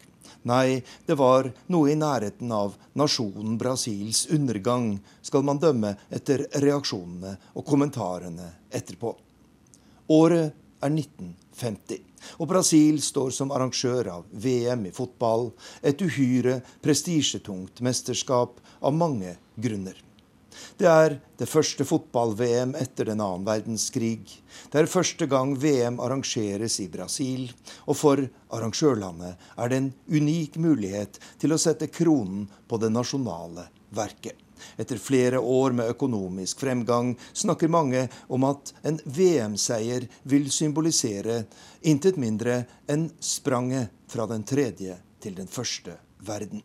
[0.49, 7.37] Nei, det var noe i nærheten av nasjonen Brasils undergang, skal man dømme etter reaksjonene
[7.55, 9.13] og kommentarene etterpå.
[10.11, 10.51] Året
[10.83, 12.01] er 1950,
[12.43, 19.37] og Brasil står som arrangør av VM i fotball, et uhyre prestisjetungt mesterskap av mange
[19.55, 19.95] grunner.
[20.77, 24.21] Det er det første fotball-VM etter den annen verdenskrig.
[24.71, 27.49] Det er første gang VM arrangeres i Brasil.
[27.87, 28.21] Og for
[28.53, 34.39] arrangørlandet er det en unik mulighet til å sette kronen på det nasjonale verket.
[34.77, 41.43] Etter flere år med økonomisk fremgang snakker mange om at en VM-seier vil symbolisere
[41.89, 46.63] intet mindre enn spranget fra den tredje til den første verden.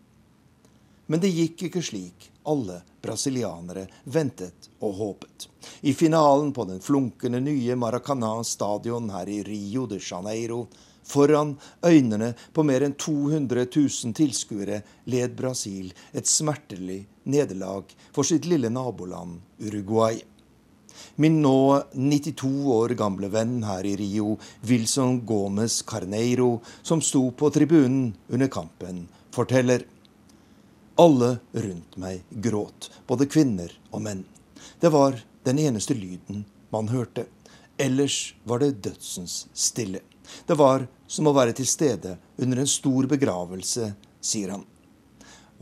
[1.08, 5.48] Men det gikk ikke slik alle brasilianere ventet og håpet.
[5.80, 10.66] I finalen på den flunkende nye Maracanã stadion her i Rio de Janeiro,
[11.08, 18.48] foran øynene på mer enn 200 000 tilskuere, led Brasil et smertelig nederlag for sitt
[18.48, 20.20] lille naboland Uruguay.
[21.16, 27.50] Min nå 92 år gamle venn her i Rio, Wilson Gomez Carneiro, som sto på
[27.54, 29.86] tribunen under kampen, forteller.
[30.98, 34.24] Alle rundt meg gråt, både kvinner og menn.
[34.80, 36.40] Det var den eneste lyden
[36.74, 37.28] man hørte.
[37.78, 40.00] Ellers var det dødsens stille.
[40.46, 44.64] Det var som å være til stede under en stor begravelse, sier han.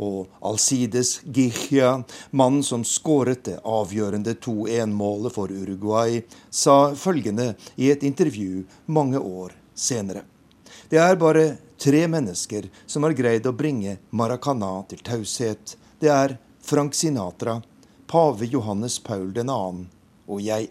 [0.00, 1.90] Og Alcides Gichia,
[2.30, 9.52] mannen som skåret det avgjørende 2-1-målet for Uruguay, sa følgende i et intervju mange år
[9.76, 10.24] senere.
[10.88, 15.74] Det er bare tre mennesker som har greid å bringe Maracana til taushet.
[15.98, 17.60] Det er Frank Sinatra,
[18.06, 19.56] pave Johannes Paul 2.
[20.26, 20.68] og jeg.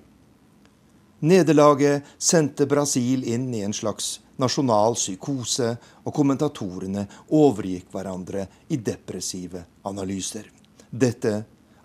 [1.25, 5.73] Nederlaget sendte Brasil inn i en slags nasjonal psykose,
[6.03, 10.47] og kommentatorene overgikk hverandre i depressive analyser.
[10.91, 11.35] Dette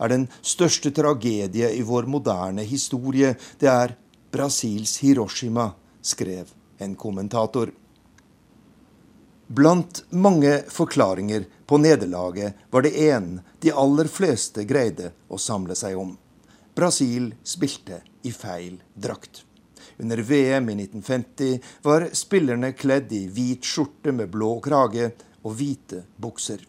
[0.01, 3.35] er den største tragedie i vår moderne historie.
[3.59, 3.95] Det er
[4.31, 5.71] Brasils Hiroshima,
[6.03, 7.71] skrev en kommentator.
[9.51, 15.97] Blant mange forklaringer på nederlaget var det én de aller fleste greide å samle seg
[15.99, 16.13] om.
[16.79, 19.43] Brasil spilte i feil drakt.
[19.99, 25.11] Under VM i 1950 var spillerne kledd i hvit skjorte med blå krage
[25.43, 26.63] og hvite bukser.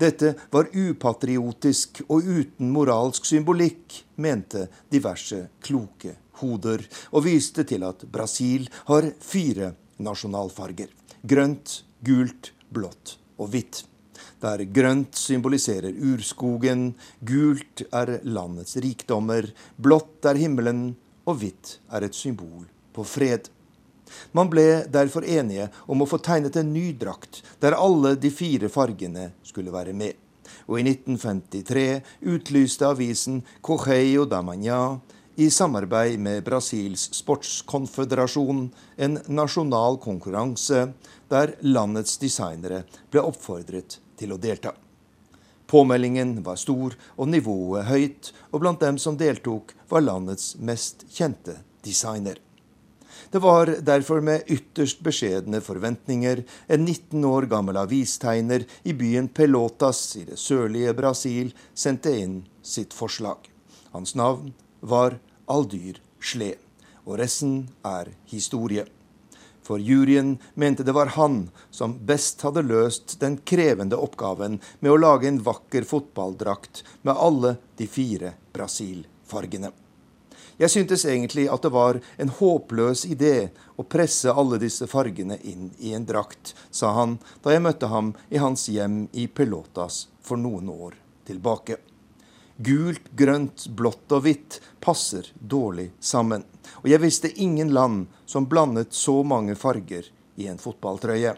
[0.00, 8.08] Dette var upatriotisk og uten moralsk symbolikk, mente diverse kloke hoder, og viste til at
[8.08, 10.88] Brasil har fire nasjonalfarger.
[11.28, 13.84] Grønt, gult, blått og hvitt.
[14.42, 20.92] Der grønt symboliserer urskogen, gult er landets rikdommer, blått er himmelen,
[21.26, 23.46] og hvitt er et symbol på fred.
[24.36, 28.68] Man ble derfor enige om å få tegnet en ny drakt, der alle de fire
[28.72, 30.18] fargene skulle være med.
[30.66, 31.86] Og i 1953
[32.34, 34.98] utlyste avisen Correio da Manhã
[35.36, 38.66] i samarbeid med Brasils sportskonføderasjon
[38.96, 40.90] en nasjonal konkurranse
[41.32, 44.74] der landets designere ble oppfordret til å delta.
[45.72, 51.62] Påmeldingen var stor og nivået høyt, og blant dem som deltok, var landets mest kjente
[51.84, 52.36] designer.
[53.32, 60.02] Det var derfor med ytterst beskjedne forventninger en 19 år gammel avistegner i byen Pelotas
[60.20, 63.48] i det sørlige Brasil sendte inn sitt forslag.
[63.96, 66.56] Hans navn var Aldyr Sle,
[67.06, 68.84] og resten er historie.
[69.62, 74.98] For juryen mente det var han som best hadde løst den krevende oppgaven med å
[74.98, 79.70] lage en vakker fotballdrakt med alle de fire Brasil-fargene.
[80.58, 85.70] Jeg syntes egentlig at det var en håpløs idé å presse alle disse fargene inn
[85.78, 90.38] i en drakt, sa han da jeg møtte ham i hans hjem i Pelotas for
[90.38, 91.78] noen år tilbake.
[92.56, 96.44] Gult, grønt, blått og hvitt passer dårlig sammen.
[96.82, 101.34] Og jeg visste ingen land som blandet så mange farger i en fotballtrøye.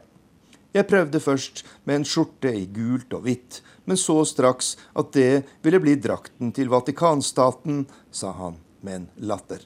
[0.74, 5.44] Jeg prøvde først med en skjorte i gult og hvitt, men så straks at det
[5.62, 9.62] ville bli drakten til Vatikanstaten, sa han med en latter.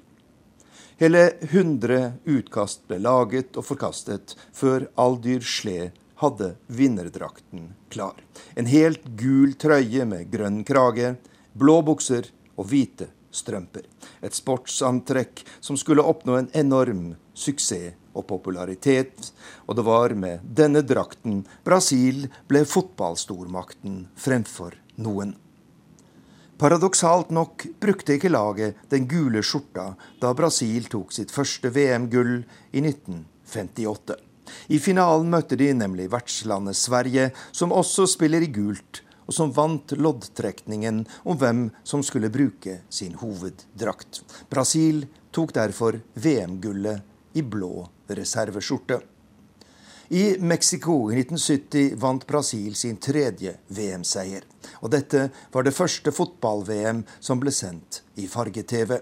[0.98, 8.18] Hele 100 utkast ble laget og forkastet før Aldyr Sle hadde vinnerdrakten klar.
[8.58, 11.14] En helt gul trøye med grønn krage,
[11.58, 13.84] blå bukser og hvite strømper.
[14.24, 19.30] Et sportsantrekk som skulle oppnå en enorm suksess og popularitet,
[19.70, 25.36] og det var med denne drakten Brasil ble fotballstormakten fremfor noen.
[26.58, 32.40] Paradoksalt nok brukte ikke laget den gule skjorta da Brasil tok sitt første VM-gull
[32.74, 34.16] i 1958.
[34.74, 39.92] I finalen møtte de nemlig vertslandet Sverige, som også spiller i gult, og som vant
[39.92, 44.22] loddtrekningen om hvem som skulle bruke sin hoveddrakt.
[44.48, 45.04] Brasil
[45.36, 49.00] tok derfor VM-gullet i blå reserveskjorte.
[50.08, 54.46] I Mexico i 1970 vant Brasil sin tredje VM-seier.
[54.80, 58.96] Og dette var det første fotball-VM som ble sendt i farge-TV.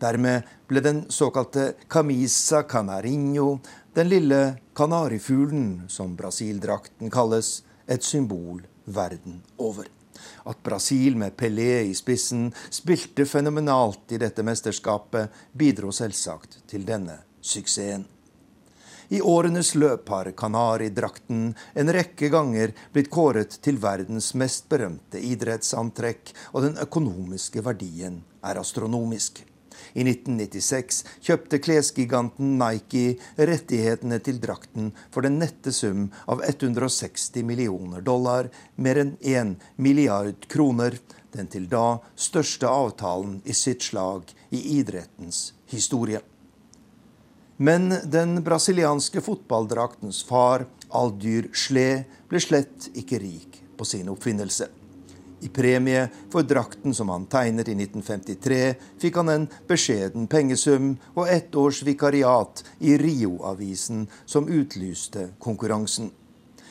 [0.00, 3.58] Dermed ble den såkalte camisa canarinho,
[3.92, 4.40] den lille
[4.72, 7.58] kanarifuglen som Brasil-drakten kalles,
[7.90, 8.62] et symbol
[8.94, 9.88] verden over.
[10.44, 17.20] At Brasil med Pelé i spissen spilte fenomenalt i dette mesterskapet, bidro selvsagt til denne
[17.40, 18.06] suksessen.
[19.10, 26.30] I årenes løp har kanaridrakten en rekke ganger blitt kåret til verdens mest berømte idrettsantrekk,
[26.54, 29.42] og den økonomiske verdien er astronomisk.
[29.94, 38.04] I 1996 kjøpte klesgiganten Nike rettighetene til drakten for den nette sum av 160 millioner
[38.06, 40.98] dollar, mer enn 1 milliard kroner,
[41.32, 46.22] den til da største avtalen i sitt slag i idrettens historie.
[47.60, 50.64] Men den brasilianske fotballdraktens far,
[50.96, 54.79] Aldyr Sle, ble slett ikke rik på sin oppfinnelse.
[55.40, 58.60] I premie for drakten som han tegnet i 1953,
[59.00, 66.10] fikk han en beskjeden pengesum og ett års vikariat i Rio-avisen, som utlyste konkurransen.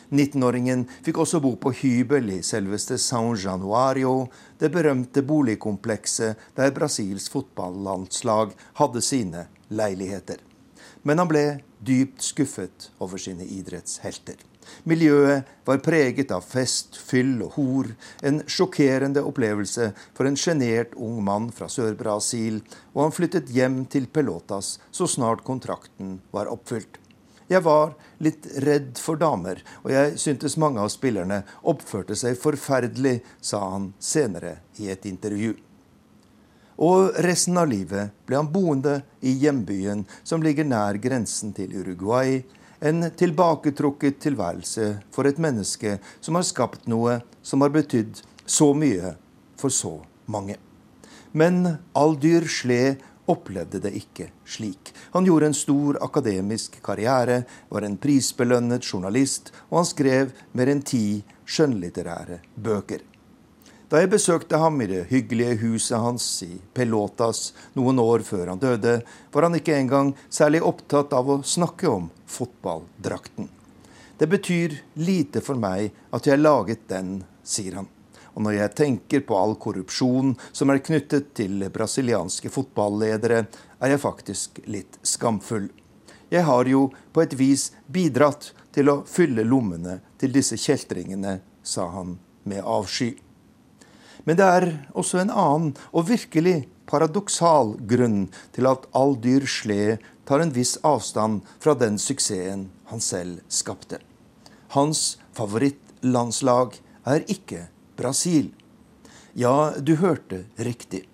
[0.09, 4.27] 19-åringen fikk også bo på hybel i selveste San Januario,
[4.57, 10.41] det berømte boligkomplekset der Brasils fotballandslag hadde sine leiligheter.
[11.05, 11.45] Men han ble
[11.85, 14.48] dypt skuffet over sine idrettshelter.
[14.89, 17.91] Miljøet var preget av fest, fyll og hor.
[18.25, 22.61] En sjokkerende opplevelse for en sjenert ung mann fra Sør-Brasil,
[22.95, 26.99] og han flyttet hjem til Pelotas så snart kontrakten var oppfylt.
[27.49, 33.23] Jeg var litt redd for damer, og jeg syntes mange av spillerne oppførte seg forferdelig,
[33.41, 35.55] sa han senere i et intervju.
[36.79, 42.39] Og resten av livet ble han boende i hjembyen, som ligger nær grensen til Uruguay.
[42.79, 49.17] En tilbaketrukket tilværelse for et menneske som har skapt noe som har betydd så mye
[49.59, 49.97] for så
[50.31, 50.55] mange.
[51.35, 52.95] Men Aldyr Sle
[53.29, 54.93] opplevde det ikke slik.
[55.11, 60.81] Han gjorde en stor akademisk karriere, var en prisbelønnet journalist, og han skrev mer enn
[60.81, 63.03] ti skjønnlitterære bøker.
[63.89, 68.59] Da jeg besøkte ham i det hyggelige huset hans i Pelotas noen år før han
[68.61, 68.99] døde,
[69.33, 73.47] var han ikke engang særlig opptatt av å snakke om fotballdrakten.
[74.19, 77.87] Det betyr lite for meg at jeg laget den, sier han.
[78.37, 83.47] Og når jeg tenker på all korrupsjon som er knyttet til brasilianske fotballedere,
[83.81, 85.65] er jeg faktisk litt skamfull.
[86.29, 91.87] Jeg har jo på et vis bidratt til å fylle lommene til disse kjeltringene, sa
[91.95, 93.15] han med avsky.
[94.29, 100.03] Men det er også en annen og virkelig paradoksal grunn til at all dyr sled
[100.29, 103.97] tar en viss avstand fra den suksessen han selv skapte.
[104.77, 106.77] Hans favorittlandslag
[107.09, 107.63] er ikke
[107.97, 108.51] Brasil.
[109.33, 111.07] Ja, du hørte riktig.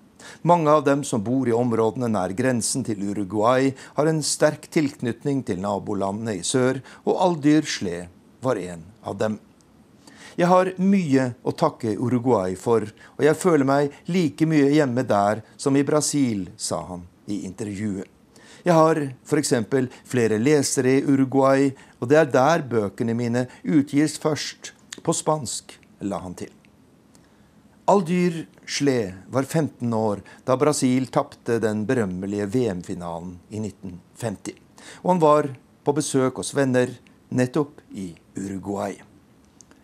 [0.44, 5.46] Mange av dem som bor i områdene nær grensen til Uruguay, har en sterk tilknytning
[5.48, 8.12] til nabolandene i sør, og Aldyr sled
[8.44, 9.40] var en av dem.
[10.36, 12.84] Jeg har mye å takke Uruguay for,
[13.16, 18.10] og jeg føler meg like mye hjemme der som i Brasil, sa han i intervjuet.
[18.66, 19.54] Jeg har f.eks.
[20.10, 21.70] flere lesere i Uruguay,
[22.02, 24.74] og det er der bøkene mine utgis først,
[25.06, 26.52] på spansk, la han til.
[27.88, 34.58] Aldyr Schle var 15 år da Brasil tapte den berømmelige VM-finalen i 1950.
[35.06, 35.52] Og han var
[35.86, 36.90] på besøk hos venner
[37.30, 38.98] nettopp i Uruguay.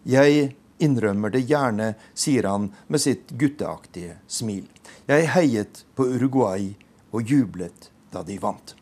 [0.07, 4.65] Jeg innrømmer det gjerne, sier han med sitt gutteaktige smil.
[5.09, 6.71] Jeg heiet på Uruguay
[7.11, 8.75] og jublet da de vant.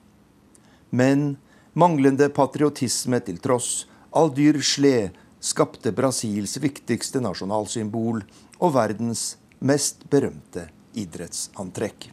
[0.90, 1.38] Men
[1.74, 8.24] manglende patriotisme til tross, Aldyr Sle skapte Brasils viktigste nasjonalsymbol
[8.60, 12.10] og verdens mest berømte idrettsantrekk.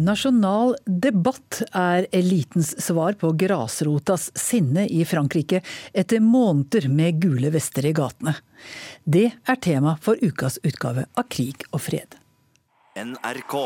[0.00, 5.60] Nasjonal debatt er elitens svar på grasrotas sinne i Frankrike
[5.92, 8.32] etter måneder med gule vester i gatene.
[9.04, 12.16] Det er tema for ukas utgave av Krig og fred.
[12.96, 13.56] NRK.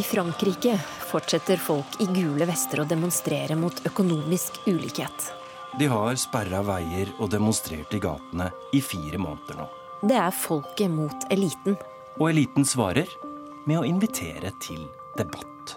[0.00, 0.78] I Frankrike
[1.10, 5.34] fortsetter folk i gule vester å demonstrere mot økonomisk ulikhet.
[5.76, 9.66] De har sperra veier og demonstrert i gatene i fire måneder nå.
[10.08, 11.76] Det er folket mot eliten.
[12.18, 13.10] Og eliten svarer
[13.66, 14.86] med å invitere til
[15.18, 15.76] debatt.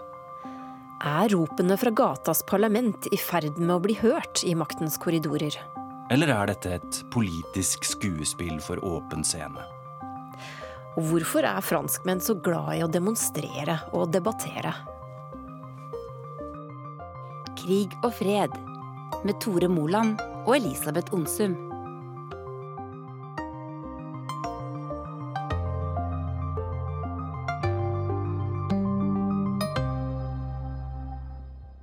[1.01, 5.57] Er ropene fra gatas parlament i ferd med å bli hørt i maktens korridorer?
[6.13, 9.65] Eller er dette et politisk skuespill for åpen scene?
[10.99, 14.73] Og hvorfor er franskmenn så glad i å demonstrere og debattere?
[17.61, 18.53] Krig og fred
[19.25, 21.57] med Tore Moland og Elisabeth Onsum.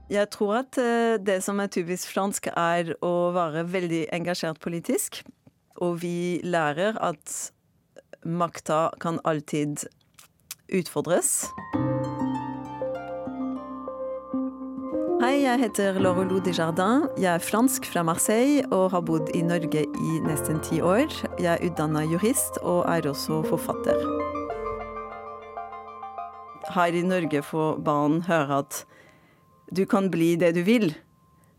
[0.08, 5.20] Jeg tror at eh, det som er typisk fransk, er å være veldig engasjert politisk.
[5.84, 7.52] Og vi lærer at
[8.24, 9.84] makta kan alltid
[10.74, 11.46] utfordres.
[15.18, 17.08] Hei, jeg heter Laurelou Desjardins.
[17.18, 21.10] Jeg er fransk fra Marseille og har bodd i Norge i nesten ti år.
[21.42, 23.98] Jeg er utdanna jurist og er også forfatter.
[26.70, 28.84] Her i Norge får barn høre at
[29.74, 30.92] du kan bli det du vil.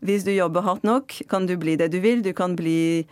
[0.00, 2.24] Hvis du jobber hardt nok, kan du bli det du vil.
[2.24, 3.04] Du kan bli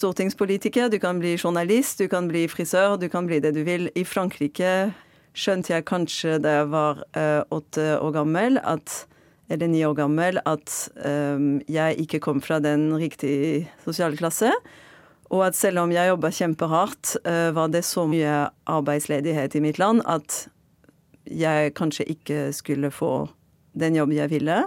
[0.00, 3.90] stortingspolitiker, du kan bli journalist, du kan bli frisør, du kan bli det du vil.
[3.92, 4.94] I Frankrike
[5.36, 9.04] skjønte jeg kanskje da jeg var uh, åtte år gammel, at,
[9.50, 14.52] eller ni år gammel, at um, jeg ikke kom fra den riktige sosiale klasse.
[15.30, 19.82] Og at selv om jeg jobba kjempehardt, uh, var det så mye arbeidsledighet i mitt
[19.82, 20.46] land at
[21.30, 23.28] jeg kanskje ikke skulle få
[23.78, 24.62] den jobben jeg ville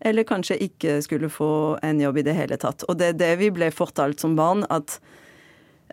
[0.00, 2.84] eller kanskje ikke skulle få en jobb i det hele tatt.
[2.88, 4.96] Og det er det vi ble fortalt som barn, at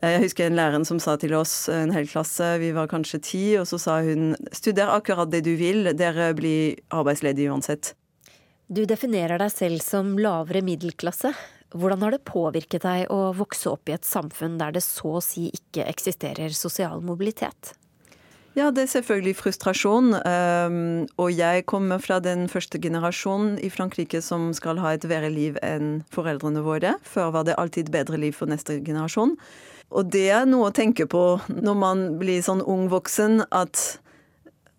[0.02, 3.22] eh, jeg husker en lærer som sa til oss, en hel klasse, vi var kanskje
[3.24, 7.94] ti, og så sa hun studer akkurat det du vil, dere blir arbeidsledige uansett.
[8.68, 11.32] Du definerer deg selv som lavere middelklasse.
[11.72, 15.24] Hvordan har det påvirket deg å vokse opp i et samfunn der det så å
[15.24, 17.74] si ikke eksisterer sosial mobilitet?
[18.58, 20.18] Ja, det er selvfølgelig frustrasjon.
[20.18, 25.30] Um, og jeg kommer fra den første generasjonen i Frankrike som skal ha et verre
[25.32, 26.96] liv enn foreldrene våre.
[27.08, 29.38] Før var det alltid bedre liv for neste generasjon.
[29.96, 34.02] Og det er noe å tenke på når man blir sånn ung voksen, at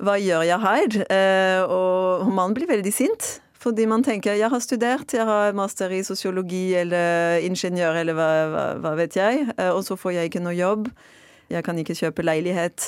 [0.03, 1.03] hva gjør jeg her?
[1.09, 3.39] Uh, og man blir veldig sint.
[3.69, 8.29] Fordi man tenker jeg har studert, jeg har master i sosiologi eller ingeniør eller hva,
[8.49, 10.87] hva, hva vet jeg, uh, og så får jeg ikke noe jobb.
[11.53, 12.87] Jeg kan ikke kjøpe leilighet.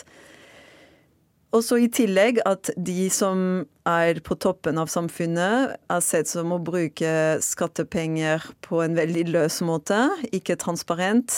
[1.53, 6.55] Og så i tillegg at de som er på toppen av samfunnet, er sett som
[6.55, 7.13] å bruke
[7.45, 9.99] skattepenger på en veldig løs måte,
[10.33, 11.35] ikke transparent.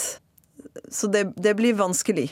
[0.86, 2.28] Så det, det blir vanskelig.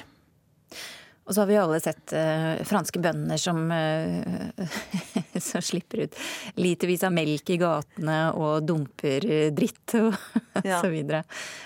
[1.29, 4.77] Og så har vi alle sett uh, franske bønder som, uh,
[5.51, 6.19] som slipper ut
[6.59, 10.11] litervis av melk i gatene og dumper dritt og
[10.65, 10.81] ja.
[10.81, 11.23] så videre.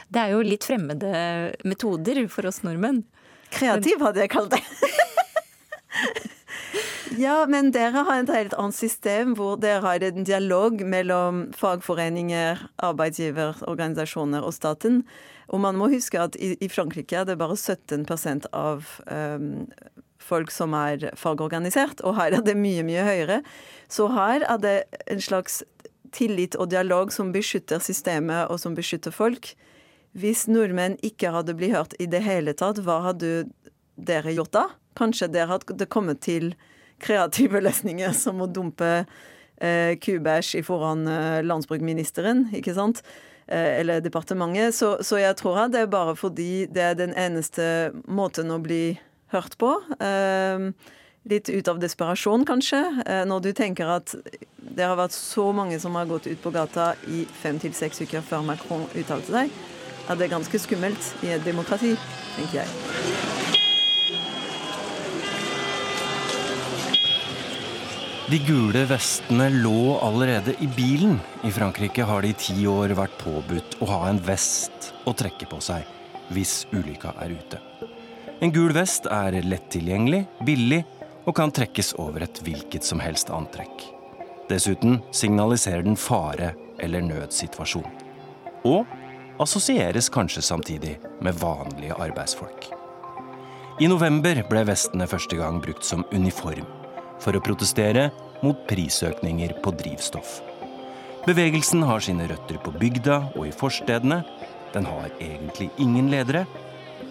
[0.09, 1.15] Det er jo litt fremmede
[1.65, 3.05] metoder for oss nordmenn.
[3.55, 4.63] Kreativ hadde jeg kalt det.
[7.15, 12.63] Ja, men dere har et helt annet system hvor dere har en dialog mellom fagforeninger,
[12.83, 15.03] arbeidsgiverorganisasjoner og staten.
[15.53, 18.07] Og man må huske at i, i Frankrike er det bare 17
[18.51, 19.69] av um,
[20.19, 23.41] folk som er fagorganisert, og her er det mye, mye høyere.
[23.93, 25.63] Så her er det en slags
[26.15, 29.53] tillit og dialog som beskytter systemet og som beskytter folk.
[30.15, 33.45] Hvis nordmenn ikke hadde blitt hørt i det hele tatt, hva hadde
[33.95, 34.69] dere gjort da?
[34.99, 36.55] Kanskje dere hadde kommet til
[37.03, 39.05] kreative løsninger som å dumpe
[39.61, 43.03] eh, kubæsj foran eh, landsbruksministeren, ikke sant?
[43.47, 44.75] Eh, eller departementet.
[44.77, 48.61] Så, så, jeg tror at det er bare fordi det er den eneste måten å
[48.63, 48.99] bli
[49.35, 49.73] hørt på.
[51.25, 52.79] Litt ut av desperasjon, kanskje.
[53.27, 54.13] Når du tenker at
[54.61, 58.05] det har vært så mange som har gått ut på gata i fem til seks
[58.05, 59.59] uker før Macron uttalte seg,
[60.05, 61.97] at det er ganske skummelt i et demokrati,
[62.37, 63.54] tenker jeg.
[68.25, 71.19] De gule vestene lå allerede i bilen.
[71.45, 75.45] I Frankrike har det i ti år vært påbudt å ha en vest å trekke
[75.51, 75.85] på seg
[76.33, 77.59] hvis ulykka er ute.
[78.41, 80.81] En gul vest er lett tilgjengelig, billig
[81.29, 83.85] og kan trekkes over et hvilket som helst antrekk.
[84.49, 87.91] Dessuten signaliserer den fare eller nødsituasjon.
[88.65, 88.89] Og
[89.45, 92.71] assosieres kanskje samtidig med vanlige arbeidsfolk.
[93.85, 96.65] I november ble vestene første gang brukt som uniform
[97.25, 98.11] for å protestere
[98.45, 100.43] mot prisøkninger på drivstoff.
[101.25, 104.21] Bevegelsen har sine røtter på bygda og i forstedene.
[104.75, 106.45] Den har egentlig ingen ledere.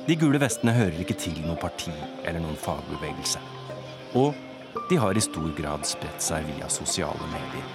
[0.06, 3.42] De gule vestene hører ikke til noe parti eller noen fagbevegelse.
[4.20, 4.36] Og
[4.90, 7.72] de har i stor grad spredt seg via sosiale medier.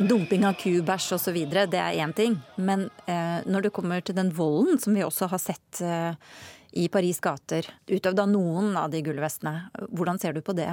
[0.00, 1.36] Dumping av kubæsj osv.
[1.48, 2.38] det er én ting.
[2.56, 6.16] Men eh, når det kommer til den volden som vi også har sett eh,
[6.72, 9.70] i Paris gater, utøvd av noen av de gullvestene.
[9.90, 10.70] Hvordan ser du på det?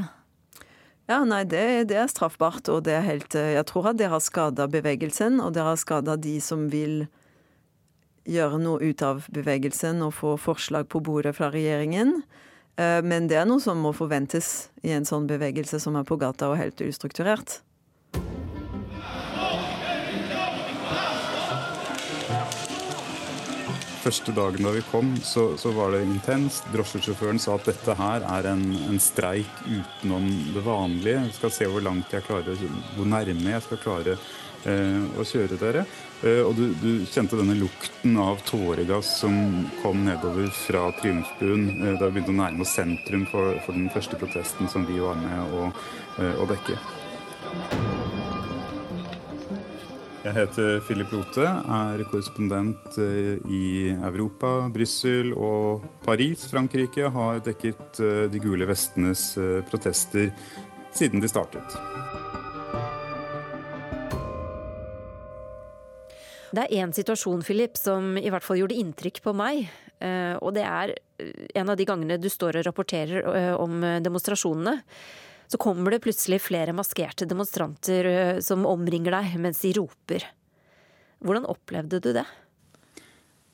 [1.08, 4.20] Ja, nei, det, det, er straffbart, og det er helt Jeg tror at det har
[4.20, 7.06] skada bevegelsen, og det har skada de som vil
[8.28, 12.20] gjøre noe ut av bevegelsen og få forslag på bordet fra regjeringen.
[12.76, 16.20] Eh, men det er noe som må forventes i en sånn bevegelse som er på
[16.20, 17.62] gata og helt ustrukturert.
[24.08, 26.68] Første dagen da vi kom, så, så var det intenst.
[26.72, 31.24] Drosjesjåføren sa at dette her er en, en, streik utenom det vanlige.
[31.26, 35.60] Jeg skal se hvor langt jeg klarer, hvor nærme jeg skal klare eh, å kjøre
[35.60, 35.84] dere.
[36.24, 39.36] Eh, og du, du, kjente denne lukten av tåregass som
[39.82, 43.92] kom nedover fra Triumfbuen eh, da vi begynte å nærme oss sentrum for, for, den
[43.94, 45.68] første protesten som vi var med å,
[46.22, 46.80] eh, å dekke.
[50.28, 57.06] Jeg heter Philip Lote, er korrespondent eh, i Europa, Brussel og Paris, Frankrike.
[57.16, 60.34] Har dekket eh, De gule vestenes eh, protester
[60.92, 61.78] siden de startet.
[66.52, 69.70] Det er én situasjon Philip, som i hvert fall gjorde inntrykk på meg.
[70.44, 70.92] Og det er
[71.58, 74.76] en av de gangene du står og rapporterer om demonstrasjonene
[75.48, 80.26] så kommer det plutselig flere maskerte demonstranter som omringer deg mens de roper.
[81.24, 82.26] Hvordan opplevde du det?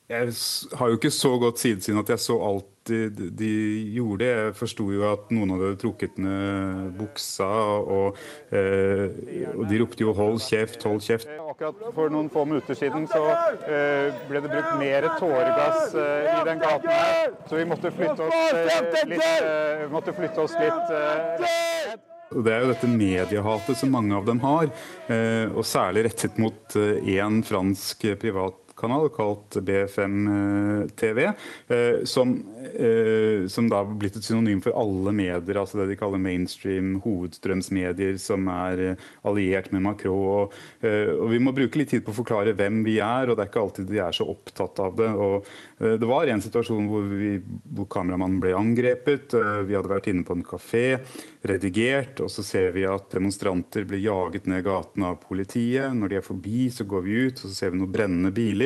[0.04, 0.32] Jeg
[0.76, 3.52] har jo ikke så godt sidesyn at jeg så alt de, de
[3.94, 4.26] gjorde.
[4.28, 7.46] Jeg forsto jo at noen hadde trukket ned buksa,
[7.80, 8.18] og,
[8.52, 9.06] eh,
[9.54, 11.32] og, de ropte jo 'hold kjeft, hold kjeft'.
[11.40, 13.22] Akkurat for noen få minutter siden så
[13.64, 18.28] eh, ble det brukt mer tåregass eh, i den gaten her, så vi måtte flytte
[18.28, 20.92] oss eh, litt, eh, måtte flytte oss litt
[22.32, 24.70] det er jo dette mediehatet som mange av dem har,
[25.52, 30.00] og særlig rettet mot én fransk privat kanal kalt B5
[30.34, 32.34] eh, TV, eh, som,
[32.74, 36.96] eh, som da har blitt et synonym for alle medier, altså det de kaller mainstream
[37.04, 40.14] hovedstrømsmedier, som er alliert med Macron.
[40.14, 40.54] Og,
[40.84, 43.52] og, Vi må bruke litt tid på å forklare hvem vi er, og det er
[43.52, 45.10] ikke alltid de er så opptatt av det.
[45.14, 45.46] Og
[45.84, 47.38] det var en situasjon hvor, vi,
[47.74, 49.34] hvor kameramannen ble angrepet.
[49.66, 50.84] Vi hadde vært inne på en kafé,
[51.44, 55.92] redigert, og så ser vi at demonstranter blir jaget ned gaten av politiet.
[55.96, 58.63] Når de er forbi, så går vi ut, og så ser vi noen brennende biler.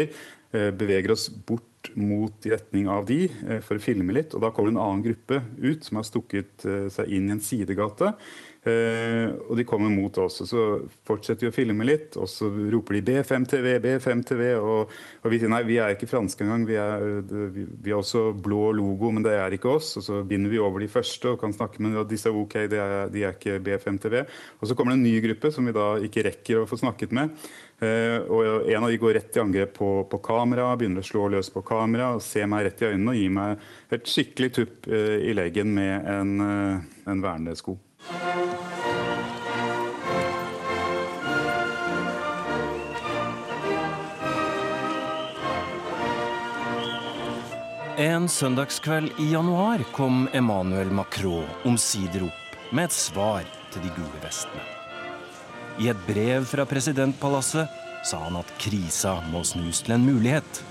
[0.51, 4.33] Eh, beveger oss bort mot i retning av de eh, for å filme litt.
[4.33, 7.45] og Da kommer en annen gruppe ut som har stukket eh, seg inn i en
[7.45, 8.15] sidegate.
[8.69, 10.43] Og de kommer mot oss.
[10.43, 10.63] og Så
[11.09, 14.43] fortsetter vi å filme litt, og så roper de B5TV, B5TV.
[14.59, 14.91] Og,
[15.23, 16.67] og vi sier nei, vi er ikke franske engang.
[16.69, 17.07] Vi er,
[17.55, 19.95] vi, er også blå logo, men det er ikke oss.
[19.97, 22.59] Og så binder vi over de første og kan snakke med og disse er ok,
[22.69, 24.21] de er, de er ikke B5TV.
[24.59, 27.17] Og så kommer det en ny gruppe som vi da ikke rekker å få snakket
[27.17, 27.49] med.
[27.79, 31.29] Eh, og En av de går rett i angrep på, på kamera, begynner å slå
[31.31, 35.19] løs på kamera, ser meg rett i øynene og gir meg et skikkelig tupp eh,
[35.31, 37.79] i leggen med en, eh, en vernesko.
[47.99, 54.23] En søndagskveld i januar kom Emmanuel Macron omsider opp med et svar til de gule
[54.23, 54.78] vestene.
[55.79, 57.71] I et brev fra presidentpalasset
[58.07, 60.63] sa han at krisa må snus til en mulighet,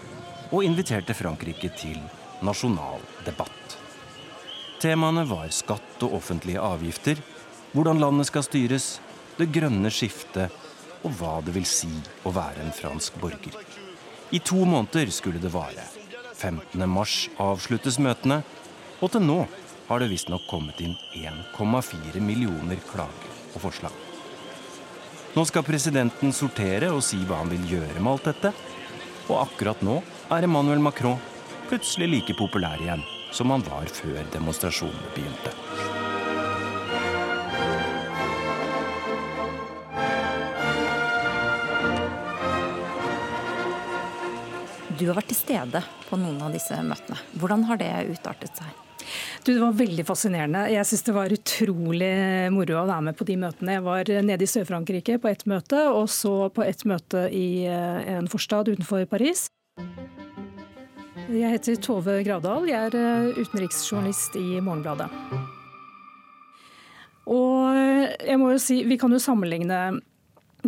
[0.51, 1.99] og inviterte Frankrike til
[2.43, 3.77] nasjonal debatt.
[4.83, 7.21] Temaene var skatt og offentlige avgifter,
[7.71, 8.97] hvordan landet skal styres,
[9.39, 10.51] det grønne skiftet
[11.05, 11.91] og hva det vil si
[12.27, 13.55] å være en fransk borger.
[14.35, 15.85] I to måneder skulle det vare.
[16.35, 16.83] 15.
[16.89, 18.41] mars avsluttes møtene,
[18.99, 19.39] og til nå
[19.87, 24.06] har det visstnok kommet inn 1,4 millioner klager og forslag.
[25.35, 28.53] Nå skal presidenten sortere og si hva han vil gjøre med alt dette.
[29.27, 29.99] Og akkurat nå
[30.33, 31.19] er Emmanuel Macron
[31.67, 33.03] plutselig like populær igjen
[33.35, 35.51] som han var før demonstrasjonene begynte.
[44.97, 47.19] Du har vært til stede på noen av disse møtene.
[47.37, 48.86] Hvordan har det utartet seg?
[49.43, 50.65] Du, det var veldig fascinerende.
[50.73, 52.13] Jeg syns det var utrolig
[52.53, 53.77] moro å være med på de møtene.
[53.77, 58.01] Jeg var nede i Sør-Frankrike på ett møte, og så på ett møte i eh,
[58.17, 59.47] en forstad utenfor Paris.
[61.27, 62.67] Jeg heter Tove Gravdal.
[62.71, 65.09] Jeg er eh, utenriksjournalist i Morgenbladet.
[67.27, 67.75] Og
[68.23, 69.99] jeg må jo si, vi kan jo sammenligne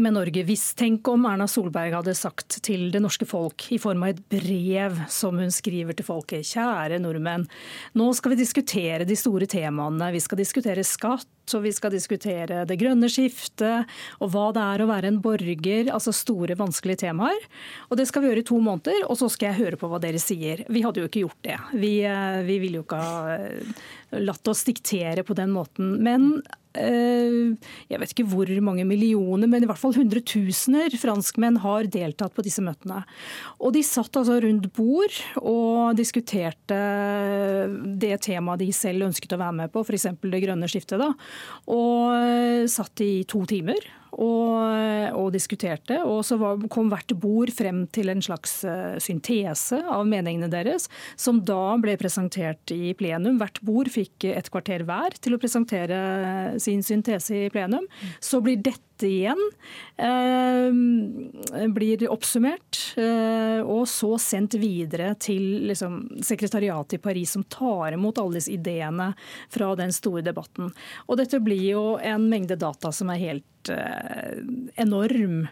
[0.04, 4.06] med Norge hvis tenk om Erna Solberg hadde sagt til det norske folk i form
[4.06, 6.48] av et brev som hun skriver til folket.
[6.48, 7.48] Kjære nordmenn,
[8.00, 10.12] nå skal vi diskutere de store temaene.
[10.16, 13.90] Vi skal diskutere skatt, og vi skal diskutere det grønne skiftet,
[14.22, 15.90] og hva det er å være en borger.
[15.94, 17.50] Altså store, vanskelige temaer.
[17.90, 20.02] Og det skal vi gjøre i to måneder, og så skal jeg høre på hva
[20.04, 20.64] dere sier.
[20.70, 21.58] Vi hadde jo ikke gjort det.
[21.74, 23.84] Vi, eh, vi ville jo ikke ha eh,
[24.22, 25.98] latt oss diktere på den måten.
[26.06, 26.32] Men
[26.78, 32.46] jeg vet ikke hvor mange millioner, men i hvert fall hundretusener franskmenn har deltatt på
[32.46, 33.02] disse møtene.
[33.58, 36.78] Og de satt altså rundt bord og diskuterte
[38.00, 40.12] det temaet de selv ønsket å være med på, f.eks.
[40.22, 41.02] det grønne skiftet.
[41.02, 41.10] Da.
[41.74, 43.82] Og eh, satt i to timer
[44.16, 46.00] og, og diskuterte.
[46.08, 50.90] Og så var, kom hvert bord frem til en slags uh, syntese av meningene deres,
[51.20, 53.40] som da ble presentert i plenum.
[53.42, 56.00] Hvert bord fikk et kvarter hver til å presentere
[56.62, 57.88] sin syntese i plenum.
[58.24, 59.40] Så blir dette igjen
[59.98, 67.96] eh, blir oppsummert eh, og så sendt videre til liksom, sekretariatet i Paris, som tar
[67.98, 69.12] imot alle disse ideene
[69.50, 70.72] fra den store debatten.
[71.08, 74.42] Og dette blir jo en mengde data som er helt eh,
[74.82, 75.48] enorm.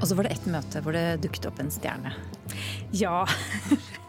[0.00, 2.14] Og så var det ett møte hvor det dukket opp en stjerne.
[2.96, 3.26] Ja.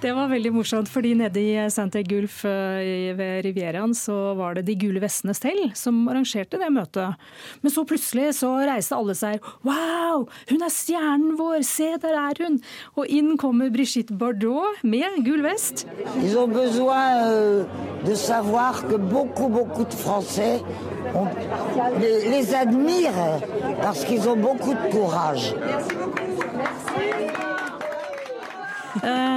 [0.00, 4.64] Det var veldig morsomt, fordi nede i Santa Gulf eh, ved Rivieraen så var det
[4.68, 7.20] De gule vestene selv som arrangerte det møtet.
[7.62, 9.44] Men så plutselig så reiste alle seg.
[9.66, 11.60] Wow, hun er stjernen vår!
[11.66, 12.60] Se, der er hun!
[12.96, 15.86] Og inn kommer Brigitte Bardot med gul vest.
[16.22, 17.64] Ils ont besoin euh,
[18.06, 20.60] de savoir que beaucoup, beaucoup de Français
[21.14, 21.26] on
[22.00, 23.40] les, les admirent
[23.82, 25.54] parce qu'ils ont beaucoup de courage.
[26.96, 27.63] Eh,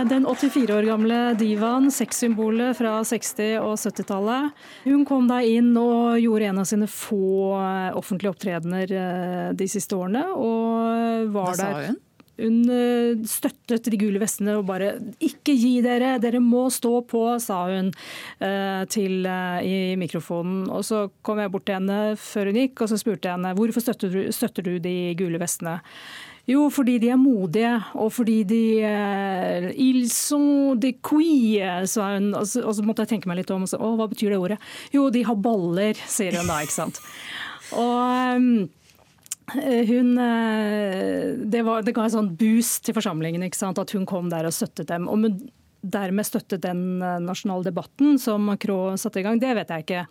[0.10, 4.52] den 84 år gamle divaen, sexsymbolet fra 60- og 70-tallet.
[4.86, 9.70] Hun kom da inn og gjorde en av sine få eh, offentlige opptredener eh, de
[9.72, 10.26] siste årene.
[10.36, 11.98] Og var Hva sa hun?
[12.38, 17.66] Hun støttet de gule vestene og bare 'ikke gi dere, dere må stå på', sa
[17.66, 17.92] hun
[18.90, 20.70] til, i mikrofonen.
[20.70, 23.56] Og Så kom jeg bort til henne før hun gikk og så spurte jeg henne
[23.58, 25.80] hvorfor støtter du, støtter du de gule vestene.
[26.48, 32.30] Jo, fordi de er modige, og fordi de eh, Ils sont de quie, sa hun.
[32.40, 33.66] Og så, og så, måtte jeg tenke meg litt om.
[33.66, 34.58] Og så, Å, hva betyr det ordet?
[34.94, 37.02] Jo, de har baller, sier hun da, ikke sant.
[37.84, 38.48] Og um,
[39.54, 44.48] hun, eh, det, var, det, ga en sånn boost til forsamlingen at hun kom der
[44.48, 45.08] og støttet dem.
[45.08, 45.38] Om hun
[45.82, 50.04] dermed støttet den eh, nasjonale debatten som Macron satte i gang, det vet jeg ikke.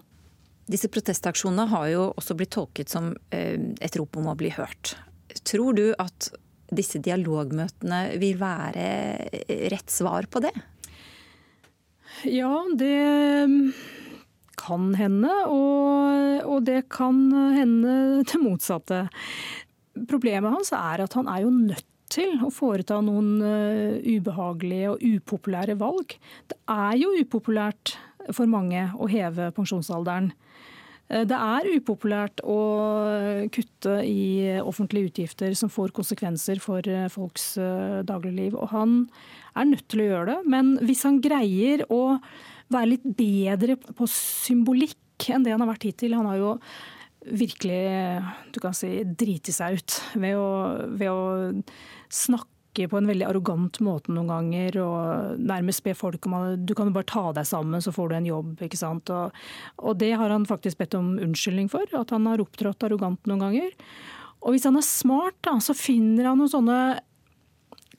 [0.66, 4.96] Disse protestaksjonene har jo også blitt tolket som et rop om å bli hørt.
[5.46, 6.32] Tror du at
[6.74, 8.88] disse dialogmøtene vil være
[9.70, 10.50] rett svar på det?
[12.26, 12.96] Ja, det
[14.66, 17.20] kan hende, og, og det kan
[17.56, 19.04] hende det motsatte.
[20.10, 25.02] Problemet hans er at han er jo nødt til å foreta noen uh, ubehagelige og
[25.02, 26.14] upopulære valg.
[26.46, 27.96] Det er jo upopulært
[28.34, 30.30] for mange å heve pensjonsalderen.
[31.08, 32.58] Eh, det er upopulært å
[33.54, 38.58] kutte i offentlige utgifter som får konsekvenser for eh, folks eh, dagligliv.
[38.58, 38.98] Og han
[39.56, 40.38] er nødt til å gjøre det.
[40.56, 42.18] Men hvis han greier å
[42.72, 46.50] være litt bedre på symbolikk enn det han har vært hittil Han har jo
[47.26, 47.78] virkelig
[48.54, 50.50] du kan si, driti seg ut ved å,
[50.94, 51.22] ved å
[52.12, 56.74] snakke på en veldig arrogant måte noen ganger og nærmest be folk om at du
[56.76, 58.52] kan bare ta deg sammen, så får du en jobb.
[58.66, 59.10] ikke sant?
[59.10, 59.32] Og,
[59.80, 63.46] og det har han faktisk bedt om unnskyldning for, at han har opptrådt arrogant noen
[63.46, 63.72] ganger.
[64.44, 66.80] Og hvis han er smart, da, så finner han noen sånne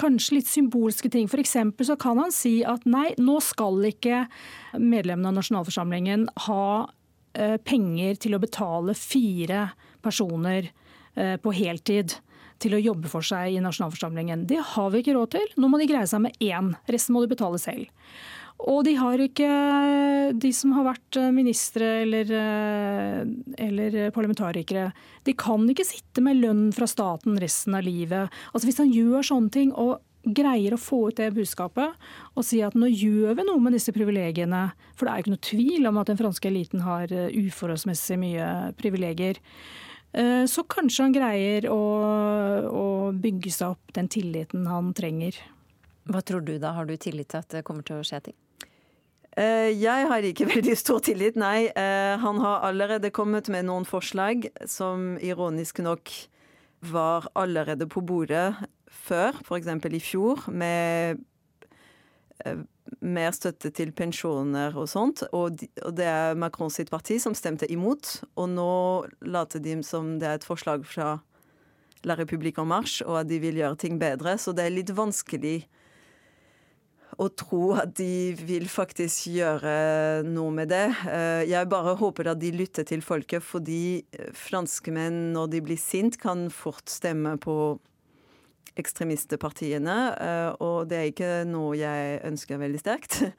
[0.01, 1.27] kanskje litt symbolske ting.
[1.29, 1.55] F.eks.
[1.87, 4.25] så kan han si at nei, nå skal ikke
[4.77, 6.67] medlemmene av nasjonalforsamlingen ha
[7.33, 9.67] eh, penger til å betale fire
[10.05, 10.71] personer
[11.15, 12.17] eh, på heltid
[12.61, 14.47] til å jobbe for seg i nasjonalforsamlingen.
[14.49, 15.51] Det har vi ikke råd til.
[15.61, 16.73] Nå må de greie seg med én.
[16.89, 17.89] Resten må de betale selv.
[18.57, 19.47] Og de har ikke
[20.41, 22.31] De som har vært ministre eller,
[23.57, 24.89] eller, parlamentarikere,
[25.23, 28.33] de kan ikke sitte med lønn fra staten resten av livet.
[28.51, 29.99] Altså Hvis han gjør sånne ting og
[30.35, 31.93] greier å få ut det budskapet
[32.33, 34.63] og si at nå gjør vi noe med disse privilegiene,
[34.97, 38.47] for det er jo ikke noe tvil om at den franske eliten har uforholdsmessig mye
[38.79, 39.39] privilegier,
[40.17, 41.83] eh, så kanskje han greier å,
[42.67, 45.39] å bygge seg opp den tilliten han trenger.
[46.07, 48.39] Hva tror du da, har du tillit til at det kommer til å skje ting?
[49.37, 51.69] Eh, jeg har ikke veldig stor tillit, nei.
[51.69, 56.13] Eh, han har allerede kommet med noen forslag som ironisk nok
[56.87, 58.49] var allerede på bordet
[58.89, 59.69] før, f.eks.
[59.69, 61.21] i fjor, med
[62.45, 62.65] eh,
[63.05, 65.21] mer støtte til pensjoner og sånt.
[65.37, 65.61] Og
[65.93, 68.21] det er Macron sitt parti som stemte imot.
[68.39, 68.71] Og nå
[69.21, 71.17] later de som det er et forslag fra
[72.05, 74.37] La République en Marche, og at de vil gjøre ting bedre.
[74.41, 75.59] Så det er litt vanskelig
[77.17, 79.73] og tro at de vil faktisk gjøre
[80.27, 80.85] noe med det.
[81.09, 84.05] Eh, jeg bare håper at de lytter til folket, fordi
[84.37, 87.77] franskmenn, når de blir sint, kan fort stemme på
[88.77, 89.97] ekstremistpartiene.
[90.13, 93.21] Eh, og det er ikke noe jeg ønsker veldig sterkt.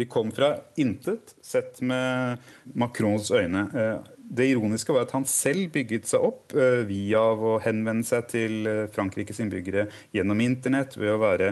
[0.00, 2.40] De kom fra intet, sett med
[2.80, 3.66] Macrons øyne.
[3.76, 6.54] Eh, det ironiske var at han selv bygget seg opp
[6.88, 9.84] via å henvende seg til Frankrikes innbyggere
[10.16, 11.50] gjennom internett, ved å være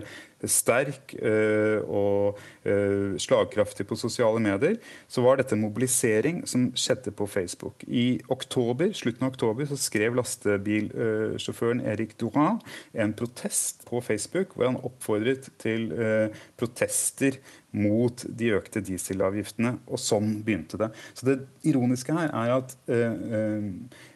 [0.48, 4.78] sterk eh, og eh, slagkraftig på sosiale medier,
[5.10, 7.84] så var dette mobilisering som skjedde på Facebook.
[7.86, 12.60] I oktober, slutten av oktober så skrev lastebilsjåføren Erik Dorin
[12.94, 16.28] en protest på Facebook hvor han oppfordret til eh,
[16.60, 19.76] protester mot de økte dieselavgiftene.
[19.86, 20.90] Og sånn begynte det.
[21.14, 21.36] Så det
[21.70, 23.62] ironiske her er at Eh,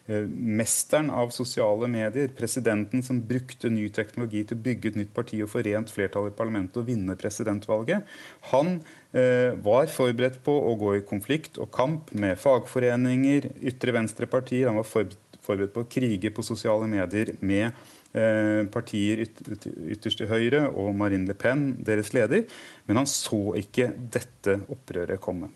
[0.05, 5.39] mesteren av sosiale medier, presidenten som brukte ny teknologi til å bygge et nytt parti
[5.41, 8.05] og få rent flertall i parlamentet og vinne presidentvalget,
[8.51, 8.77] han
[9.17, 14.69] eh, var forberedt på å gå i konflikt og kamp med fagforeninger, ytre venstre-partier.
[14.69, 17.71] Han var forberedt på å krige på sosiale medier med
[18.13, 22.45] eh, partier ytterst til høyre og Marine Le Pen, deres leder.
[22.85, 25.49] Men han så ikke dette opprøret komme.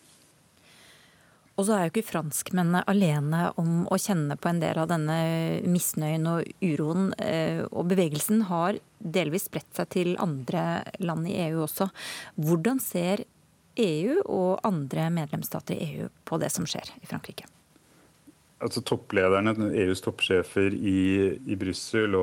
[1.60, 5.18] Og så er jo ikke franskmennene alene om å kjenne på en del av denne
[5.68, 7.12] misnøyen og uroen.
[7.20, 11.90] Eh, og bevegelsen har delvis spredt seg til andre land i EU også.
[12.40, 13.26] Hvordan ser
[13.80, 17.50] EU og andre medlemsstater i EU på det som skjer i Frankrike?
[18.64, 19.54] altså topplederne,
[19.84, 21.00] EUs toppsjefer i,
[21.48, 22.16] i Brussel,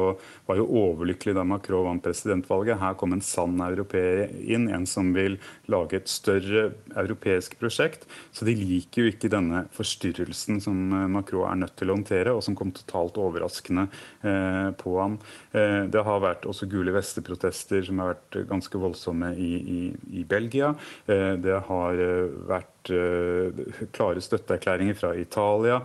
[0.46, 2.80] var jo overlykkelige da Macron vant presidentvalget.
[2.80, 5.38] Her kom en sann europeer inn, en som vil
[5.72, 8.06] lage et større europeisk prosjekt.
[8.32, 12.34] Så de liker jo ikke denne forstyrrelsen som eh, Macron er nødt til å håndtere,
[12.34, 13.88] og som kom totalt overraskende
[14.22, 15.18] eh, på ham.
[15.56, 19.82] Eh, det har vært også gule vester-protester som har vært ganske voldsomme i, i,
[20.20, 20.72] i Belgia.
[21.06, 25.80] Eh, det har eh, vært uh, klare støtteerklæringer fra Italia.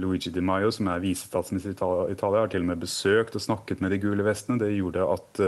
[0.00, 3.82] Luigi Di Maio, som er visestatsminister i Italia, har til og med besøkt og snakket
[3.84, 4.56] med de gule vestene.
[4.62, 5.42] Det gjorde at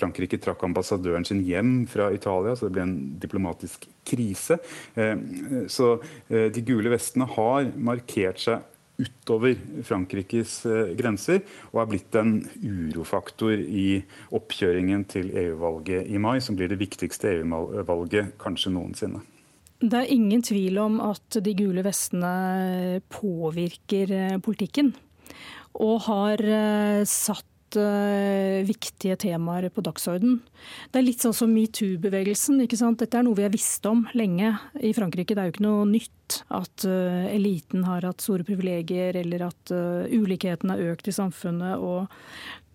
[0.00, 4.58] Frankrike trakk ambassadøren sin hjem fra Italia, så det ble en diplomatisk krise.
[5.70, 5.88] Så
[6.28, 8.66] de gule vestene har markert seg
[9.00, 9.56] utover
[9.86, 10.58] Frankrikes
[10.98, 11.40] grenser,
[11.72, 14.02] og er blitt en urofaktor i
[14.36, 19.22] oppkjøringen til EU-valget i mai, som blir det viktigste EU-valget kanskje noensinne.
[19.80, 24.92] Det er ingen tvil om at de gule vestene påvirker eh, politikken.
[25.80, 27.46] Og har eh, satt
[27.78, 30.38] eh, viktige temaer på dagsorden.
[30.90, 32.62] Det er litt sånn som metoo-bevegelsen.
[32.64, 32.98] ikke sant?
[33.02, 35.34] Dette er noe vi har visst om lenge i Frankrike.
[35.34, 39.72] Det er jo ikke noe nytt at eliten har hatt store privilegier, eller at
[40.14, 41.82] ulikheten har økt i samfunnet.
[41.82, 42.06] Og...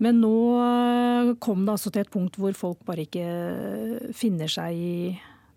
[0.03, 4.97] Men nå kom det altså til et punkt hvor folk bare ikke finner seg i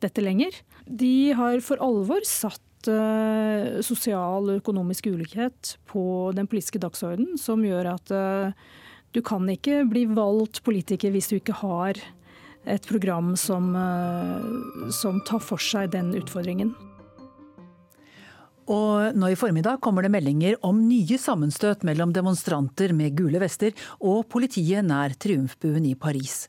[0.03, 0.55] dette lenger.
[0.87, 6.05] De har for alvor satt uh, sosial og økonomisk ulikhet på
[6.37, 8.69] den politiske dagsordenen, som gjør at uh,
[9.17, 12.01] du kan ikke bli valgt politiker hvis du ikke har
[12.69, 16.75] et program som, uh, som tar for seg den utfordringen.
[18.69, 23.73] Og nå i formiddag kommer det meldinger om nye sammenstøt mellom demonstranter med gule vester
[23.97, 26.43] og politiet nær triumfbuen i Paris.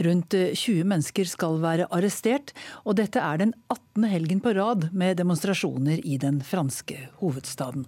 [0.00, 2.54] Rundt 20 mennesker skal være arrestert,
[2.88, 4.08] og dette er den 18.
[4.08, 7.84] helgen på rad med demonstrasjoner i den franske hovedstaden.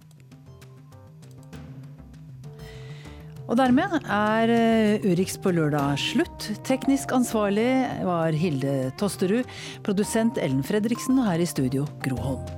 [3.49, 6.51] Og dermed er eh, Urix på lørdag slutt.
[6.69, 7.71] Teknisk ansvarlig
[8.05, 9.49] var Hilde Tosterud,
[9.87, 12.58] produsent Ellen Fredriksen og her i studio Gro Holm.